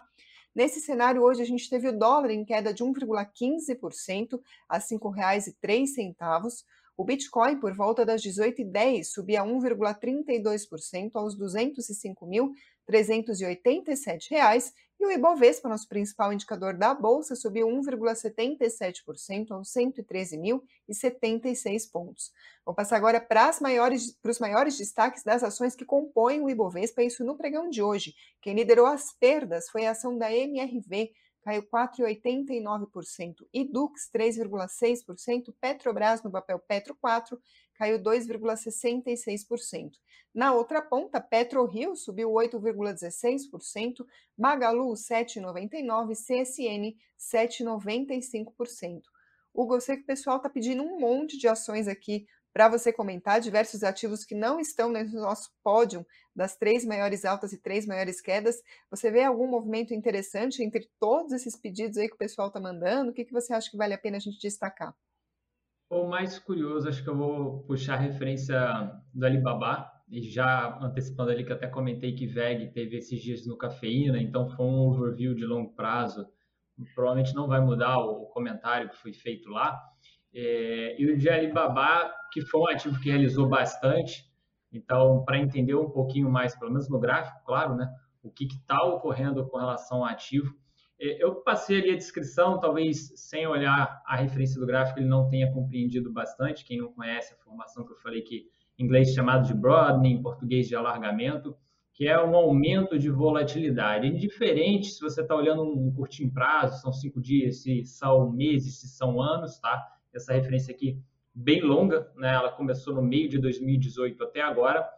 Nesse 0.54 0.80
cenário, 0.80 1.22
hoje 1.22 1.42
a 1.42 1.46
gente 1.46 1.68
teve 1.68 1.88
o 1.88 1.98
dólar 1.98 2.30
em 2.30 2.44
queda 2.44 2.72
de 2.72 2.84
1,15% 2.84 4.40
a 4.68 4.76
R$ 4.76 4.84
5,03. 4.84 6.64
O 6.96 7.04
Bitcoin, 7.04 7.58
por 7.58 7.74
volta 7.74 8.04
das 8.04 8.22
18h10, 8.22 9.04
subia 9.04 9.42
1,32% 9.42 11.10
aos 11.14 11.36
205.000 11.36 12.52
387 12.86 14.30
reais 14.30 14.72
e 15.00 15.06
o 15.06 15.10
Ibovespa, 15.10 15.68
nosso 15.68 15.88
principal 15.88 16.32
indicador 16.32 16.74
da 16.74 16.94
bolsa, 16.94 17.34
subiu 17.34 17.66
1,77% 17.66 19.50
aos 19.50 19.70
113.076 19.70 21.90
pontos. 21.90 22.30
Vou 22.64 22.72
passar 22.74 22.96
agora 22.96 23.20
para, 23.20 23.50
maiores, 23.60 24.12
para 24.12 24.30
os 24.30 24.38
maiores 24.38 24.78
destaques 24.78 25.22
das 25.22 25.42
ações 25.42 25.76
que 25.76 25.84
compõem 25.84 26.40
o 26.40 26.48
Ibovespa, 26.48 27.02
isso 27.02 27.22
no 27.24 27.36
pregão 27.36 27.68
de 27.68 27.82
hoje. 27.82 28.14
Quem 28.40 28.54
liderou 28.54 28.86
as 28.86 29.12
perdas 29.12 29.68
foi 29.68 29.84
a 29.84 29.90
ação 29.90 30.16
da 30.16 30.32
MRV, 30.32 31.12
caiu 31.44 31.62
4,89%, 31.62 33.46
e 33.52 33.64
Dux 33.64 34.10
3,6%, 34.10 35.54
Petrobras 35.60 36.22
no 36.22 36.30
papel 36.30 36.58
Petro 36.58 36.94
4 36.94 37.38
caiu 37.74 37.98
2,66%. 37.98 39.92
Na 40.34 40.54
outra 40.54 40.80
ponta, 40.80 41.20
PetroRio 41.20 41.94
subiu 41.94 42.30
8,16%, 42.30 44.06
Magalu 44.36 44.94
7,99%, 44.94 46.14
CSN 46.14 46.96
7,95%. 47.18 49.02
Hugo, 49.52 49.76
eu 49.76 49.80
que 49.96 50.02
o 50.02 50.06
pessoal 50.06 50.38
está 50.38 50.48
pedindo 50.48 50.82
um 50.82 50.98
monte 50.98 51.36
de 51.36 51.46
ações 51.46 51.86
aqui 51.86 52.26
para 52.54 52.68
você 52.68 52.92
comentar, 52.92 53.40
diversos 53.40 53.82
ativos 53.82 54.24
que 54.24 54.34
não 54.34 54.60
estão 54.60 54.90
no 54.90 55.20
nosso 55.20 55.50
pódio 55.62 56.06
das 56.34 56.56
três 56.56 56.84
maiores 56.84 57.24
altas 57.24 57.52
e 57.52 57.60
três 57.60 57.84
maiores 57.84 58.20
quedas. 58.20 58.62
Você 58.88 59.10
vê 59.10 59.24
algum 59.24 59.48
movimento 59.48 59.92
interessante 59.92 60.62
entre 60.62 60.88
todos 61.00 61.32
esses 61.32 61.56
pedidos 61.56 61.98
aí 61.98 62.08
que 62.08 62.14
o 62.14 62.18
pessoal 62.18 62.48
está 62.48 62.60
mandando? 62.60 63.10
O 63.10 63.12
que, 63.12 63.24
que 63.24 63.32
você 63.32 63.52
acha 63.52 63.68
que 63.68 63.76
vale 63.76 63.92
a 63.92 63.98
pena 63.98 64.18
a 64.18 64.20
gente 64.20 64.40
destacar? 64.40 64.94
O 65.90 66.06
mais 66.06 66.38
curioso, 66.38 66.88
acho 66.88 67.02
que 67.02 67.10
eu 67.10 67.16
vou 67.16 67.64
puxar 67.64 67.94
a 67.94 68.00
referência 68.00 68.56
do 69.12 69.26
Alibaba, 69.26 69.92
e 70.08 70.22
já 70.22 70.78
antecipando 70.80 71.30
ali 71.30 71.44
que 71.44 71.52
até 71.52 71.66
comentei 71.66 72.14
que 72.14 72.26
VEG 72.26 72.72
teve 72.72 72.98
esses 72.98 73.20
dias 73.20 73.46
no 73.46 73.56
Cafeína, 73.56 74.20
então 74.20 74.48
foi 74.48 74.64
um 74.64 74.88
overview 74.90 75.34
de 75.34 75.44
longo 75.44 75.74
prazo. 75.74 76.24
Provavelmente 76.94 77.34
não 77.34 77.48
vai 77.48 77.60
mudar 77.60 77.98
o 77.98 78.26
comentário 78.26 78.90
que 78.90 78.96
foi 78.96 79.12
feito 79.12 79.48
lá. 79.48 79.80
É, 80.34 81.00
e 81.00 81.06
o 81.06 81.16
de 81.16 81.28
Alibaba, 81.28 82.12
que 82.32 82.40
foi 82.42 82.60
um 82.60 82.68
ativo 82.68 83.00
que 83.00 83.08
realizou 83.08 83.48
bastante, 83.48 84.24
então, 84.72 85.24
para 85.24 85.38
entender 85.38 85.74
um 85.74 85.88
pouquinho 85.88 86.28
mais, 86.28 86.58
pelo 86.58 86.72
menos 86.72 86.88
no 86.88 86.98
gráfico, 86.98 87.38
claro, 87.46 87.76
né, 87.76 87.88
o 88.22 88.30
que 88.30 88.44
está 88.46 88.82
ocorrendo 88.82 89.46
com 89.48 89.56
relação 89.56 89.98
ao 89.98 90.04
ativo, 90.06 90.52
é, 91.00 91.22
eu 91.22 91.36
passei 91.36 91.80
ali 91.80 91.90
a 91.90 91.96
descrição, 91.96 92.58
talvez 92.58 93.12
sem 93.16 93.46
olhar 93.46 94.02
a 94.06 94.16
referência 94.16 94.60
do 94.60 94.66
gráfico 94.66 94.98
ele 94.98 95.08
não 95.08 95.28
tenha 95.28 95.52
compreendido 95.52 96.12
bastante. 96.12 96.64
Quem 96.64 96.78
não 96.78 96.92
conhece 96.92 97.34
a 97.34 97.36
formação 97.36 97.84
que 97.84 97.92
eu 97.92 97.96
falei 97.96 98.22
que 98.22 98.46
em 98.78 98.84
inglês 98.84 99.12
chamado 99.12 99.46
de 99.46 99.54
broadening, 99.54 100.14
em 100.14 100.22
português 100.22 100.66
de 100.66 100.74
alargamento, 100.74 101.56
que 101.92 102.08
é 102.08 102.20
um 102.20 102.34
aumento 102.34 102.98
de 102.98 103.08
volatilidade. 103.08 104.06
Indiferente 104.06 104.86
se 104.86 105.00
você 105.00 105.22
está 105.22 105.34
olhando 105.34 105.62
um 105.62 105.92
curtinho 105.92 106.32
prazo, 106.32 106.80
são 106.80 106.92
cinco 106.92 107.20
dias, 107.20 107.62
se 107.62 107.84
são 107.84 108.30
meses, 108.32 108.80
se 108.80 108.88
são 108.88 109.20
anos, 109.20 109.58
tá? 109.60 109.80
Essa 110.14 110.32
referência 110.32 110.74
aqui 110.74 110.98
bem 111.34 111.62
longa, 111.62 112.10
né? 112.16 112.34
Ela 112.34 112.52
começou 112.52 112.94
no 112.94 113.02
meio 113.02 113.28
de 113.28 113.38
2018 113.38 114.22
até 114.22 114.40
agora. 114.40 114.88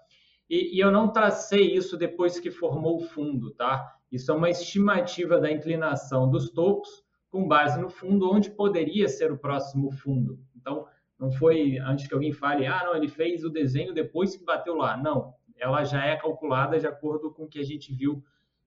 E, 0.49 0.77
e 0.77 0.81
eu 0.81 0.91
não 0.91 1.13
tracei 1.13 1.75
isso 1.75 1.97
depois 1.97 2.39
que 2.39 2.51
formou 2.51 2.97
o 2.97 3.05
fundo, 3.05 3.51
tá? 3.53 3.97
Isso 4.11 4.31
é 4.31 4.35
uma 4.35 4.51
estimativa 4.51 5.41
da 5.41 5.51
inclinação 5.51 6.31
dos 6.31 6.51
topos 6.51 7.05
com 7.31 7.49
base 7.49 7.81
no 7.81 7.89
fundo, 7.89 8.31
onde 8.31 8.51
poderia 8.51 9.09
ser 9.09 9.33
o 9.33 9.39
próximo 9.39 9.91
fundo. 9.91 10.39
Então, 10.55 10.87
não 11.19 11.31
foi 11.31 11.79
antes 11.79 12.07
que 12.07 12.15
alguém 12.15 12.33
fale, 12.33 12.67
ah, 12.67 12.85
não, 12.85 12.95
ele 12.95 13.09
fez 13.09 13.45
o 13.45 13.51
desenho 13.51 13.93
depois 13.93 14.37
que 14.37 14.45
bateu 14.45 14.75
lá. 14.75 14.97
Não, 14.97 15.35
ela 15.59 15.83
já 15.85 16.05
é 16.05 16.17
calculada 16.17 16.79
de 16.79 16.87
acordo 16.87 17.33
com 17.33 17.45
o 17.45 17.49
que 17.49 17.59
a 17.59 17.65
gente 17.65 17.93
viu 17.93 18.23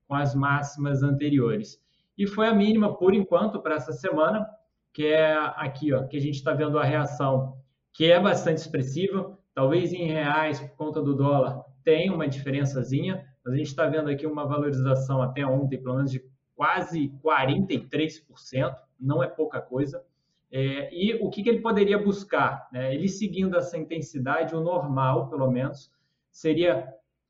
com 0.07 0.15
as 0.15 0.35
máximas 0.35 1.03
anteriores. 1.03 1.81
E 2.17 2.27
foi 2.27 2.47
a 2.47 2.53
mínima, 2.53 2.97
por 2.97 3.13
enquanto, 3.13 3.61
para 3.61 3.75
essa 3.75 3.93
semana, 3.93 4.45
que 4.93 5.05
é 5.05 5.33
aqui, 5.55 5.93
ó, 5.93 6.03
que 6.03 6.17
a 6.17 6.21
gente 6.21 6.35
está 6.35 6.53
vendo 6.53 6.77
a 6.79 6.83
reação, 6.83 7.57
que 7.93 8.11
é 8.11 8.19
bastante 8.19 8.57
expressiva. 8.57 9.37
Talvez 9.53 9.91
em 9.93 10.05
reais, 10.05 10.59
por 10.59 10.75
conta 10.75 11.01
do 11.01 11.15
dólar, 11.15 11.63
tenha 11.83 12.13
uma 12.13 12.27
diferençazinha, 12.27 13.25
a 13.45 13.51
gente 13.51 13.67
está 13.67 13.87
vendo 13.87 14.09
aqui 14.09 14.25
uma 14.25 14.45
valorização 14.45 15.21
até 15.21 15.45
ontem, 15.45 15.81
pelo 15.81 15.95
menos 15.95 16.11
de 16.11 16.23
quase 16.55 17.09
43%, 17.23 18.75
não 18.99 19.23
é 19.23 19.27
pouca 19.27 19.61
coisa. 19.61 20.03
É, 20.51 20.93
e 20.93 21.15
o 21.15 21.29
que, 21.29 21.43
que, 21.43 21.49
ele 21.49 21.61
poderia 21.61 21.97
buscar? 21.97 22.67
Né? 22.71 22.93
Ele 22.93 23.07
seguindo 23.07 23.55
essa 23.55 23.77
intensidade, 23.77 24.55
o 24.55 24.61
normal, 24.61 25.29
pelo 25.29 25.49
menos, 25.49 25.91
seria, 26.31 26.87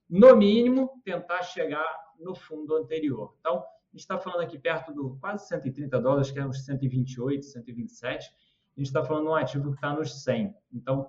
no 0.09 0.35
mínimo, 0.35 0.89
tentar 1.03 1.43
chegar 1.43 1.85
no 2.19 2.33
fundo 2.33 2.75
anterior. 2.75 3.35
Então, 3.39 3.63
está 4.01 4.17
falando 4.17 4.41
aqui 4.41 4.57
perto 4.57 4.93
do 4.93 5.17
quase 5.19 5.47
130 5.47 5.99
dólares, 5.99 6.31
que 6.31 6.39
é 6.39 6.45
uns 6.45 6.65
128, 6.65 7.45
127. 7.45 8.27
A 8.27 8.79
gente 8.79 8.87
está 8.87 9.03
falando 9.03 9.25
de 9.25 9.29
um 9.29 9.35
ativo 9.35 9.69
que 9.69 9.75
está 9.75 9.93
nos 9.93 10.23
100. 10.23 10.55
Então, 10.73 11.07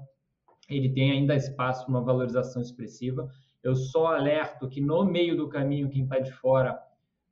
ele 0.68 0.92
tem 0.92 1.10
ainda 1.12 1.34
espaço 1.34 1.84
para 1.84 1.90
uma 1.90 2.02
valorização 2.02 2.62
expressiva. 2.62 3.28
Eu 3.62 3.74
só 3.74 4.06
alerto 4.06 4.68
que 4.68 4.80
no 4.80 5.04
meio 5.04 5.36
do 5.36 5.48
caminho, 5.48 5.90
quem 5.90 6.04
está 6.04 6.18
de 6.18 6.32
fora 6.32 6.80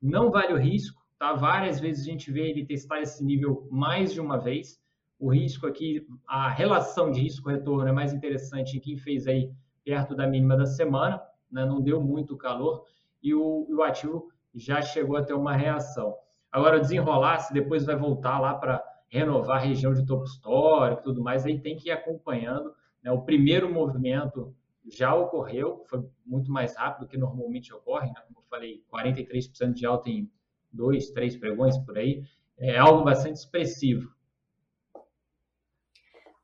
não 0.00 0.30
vale 0.30 0.52
o 0.52 0.58
risco, 0.58 1.02
tá? 1.18 1.32
Várias 1.32 1.80
vezes 1.80 2.06
a 2.06 2.10
gente 2.10 2.30
vê 2.30 2.50
ele 2.50 2.64
testar 2.64 3.00
esse 3.00 3.24
nível 3.24 3.66
mais 3.70 4.12
de 4.12 4.20
uma 4.20 4.38
vez. 4.38 4.80
O 5.18 5.32
risco 5.32 5.66
aqui, 5.66 6.06
a 6.26 6.48
relação 6.48 7.10
de 7.10 7.20
risco-retorno 7.20 7.88
é 7.88 7.92
mais 7.92 8.12
interessante 8.12 8.76
em 8.76 8.80
quem 8.80 8.96
fez 8.96 9.26
aí 9.26 9.50
perto 9.84 10.14
da 10.14 10.26
mínima 10.26 10.56
da 10.56 10.66
semana, 10.66 11.20
né? 11.50 11.64
não 11.64 11.80
deu 11.80 12.00
muito 12.00 12.36
calor 12.36 12.84
e 13.22 13.34
o, 13.34 13.66
o 13.68 13.82
ativo 13.82 14.30
já 14.54 14.80
chegou 14.82 15.16
a 15.16 15.22
ter 15.22 15.34
uma 15.34 15.54
reação. 15.54 16.16
Agora, 16.50 16.80
desenrolar, 16.80 17.38
se 17.40 17.52
depois 17.52 17.84
vai 17.84 17.96
voltar 17.96 18.38
lá 18.38 18.54
para 18.54 18.82
renovar 19.08 19.58
a 19.58 19.64
região 19.64 19.92
de 19.92 20.04
topo 20.04 20.24
histórico 20.24 21.00
e 21.00 21.04
tudo 21.04 21.22
mais, 21.22 21.44
aí 21.44 21.60
tem 21.60 21.76
que 21.76 21.88
ir 21.88 21.92
acompanhando. 21.92 22.74
Né? 23.02 23.10
O 23.10 23.22
primeiro 23.22 23.72
movimento 23.72 24.54
já 24.90 25.14
ocorreu, 25.14 25.84
foi 25.88 26.02
muito 26.24 26.50
mais 26.50 26.76
rápido 26.76 27.04
do 27.04 27.08
que 27.08 27.18
normalmente 27.18 27.72
ocorre, 27.74 28.08
né? 28.08 28.20
como 28.26 28.40
eu 28.40 28.48
falei, 28.48 28.82
43% 28.92 29.72
de 29.72 29.86
alta 29.86 30.08
em 30.08 30.30
dois, 30.72 31.10
três 31.10 31.36
pregões 31.36 31.76
por 31.78 31.98
aí, 31.98 32.22
é 32.58 32.78
algo 32.78 33.04
bastante 33.04 33.36
expressivo. 33.36 34.10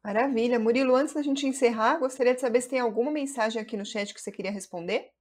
Maravilha. 0.02 0.58
Murilo, 0.58 0.94
antes 0.94 1.14
da 1.14 1.22
gente 1.22 1.46
encerrar, 1.46 1.98
gostaria 1.98 2.34
de 2.34 2.40
saber 2.40 2.60
se 2.60 2.68
tem 2.68 2.78
alguma 2.78 3.10
mensagem 3.10 3.60
aqui 3.60 3.74
no 3.74 3.86
chat 3.86 4.12
que 4.12 4.20
você 4.20 4.30
queria 4.30 4.50
responder? 4.50 5.13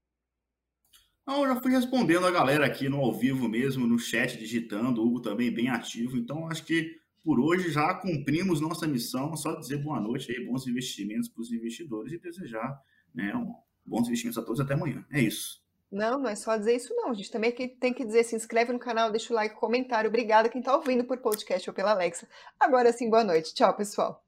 Não, 1.26 1.44
eu 1.44 1.54
já 1.54 1.62
fui 1.62 1.72
respondendo 1.72 2.28
a 2.28 2.32
galera 2.32 2.66
aqui 2.66 2.90
no 2.90 3.00
ao 3.00 3.14
vivo 3.14 3.48
mesmo, 3.48 3.88
no 3.88 3.98
chat, 3.98 4.38
digitando, 4.38 5.02
o 5.02 5.06
Hugo 5.06 5.22
também 5.22 5.54
bem 5.54 5.70
ativo, 5.70 6.18
então 6.18 6.48
acho 6.48 6.66
que 6.66 7.02
por 7.24 7.40
hoje 7.40 7.72
já 7.72 7.94
cumprimos 7.94 8.60
nossa 8.60 8.86
missão, 8.86 9.36
só 9.38 9.56
dizer 9.56 9.78
boa 9.78 10.02
noite 10.02 10.32
aí, 10.32 10.46
bons 10.46 10.68
investimentos 10.68 11.30
para 11.30 11.42
os 11.42 11.52
investidores 11.52 12.12
e 12.12 12.20
desejar 12.20 12.78
né? 13.14 13.34
Um, 13.36 13.54
bons 13.86 14.08
investimentos 14.08 14.38
a 14.38 14.46
todos 14.46 14.60
até 14.60 14.74
amanhã. 14.74 15.06
É 15.12 15.22
isso. 15.22 15.62
Não, 15.92 16.18
não 16.18 16.30
é 16.30 16.36
só 16.36 16.58
dizer 16.58 16.76
isso, 16.76 16.94
não. 16.96 17.12
A 17.12 17.14
gente 17.14 17.32
também 17.32 17.52
tem 17.52 17.94
que 17.94 18.06
dizer: 18.06 18.24
se 18.24 18.36
inscreve 18.36 18.74
no 18.74 18.80
canal, 18.80 19.12
deixa 19.12 19.32
o 19.32 19.36
like, 19.36 19.56
comentário. 19.56 20.08
Obrigada 20.08 20.50
quem 20.50 20.60
está 20.60 20.76
ouvindo 20.76 21.04
por 21.04 21.20
podcast 21.20 21.70
ou 21.70 21.74
pela 21.74 21.92
Alexa. 21.92 22.28
Agora 22.60 22.92
sim, 22.92 23.10
boa 23.10 23.24
noite. 23.24 23.54
Tchau, 23.54 23.76
pessoal. 23.76 24.24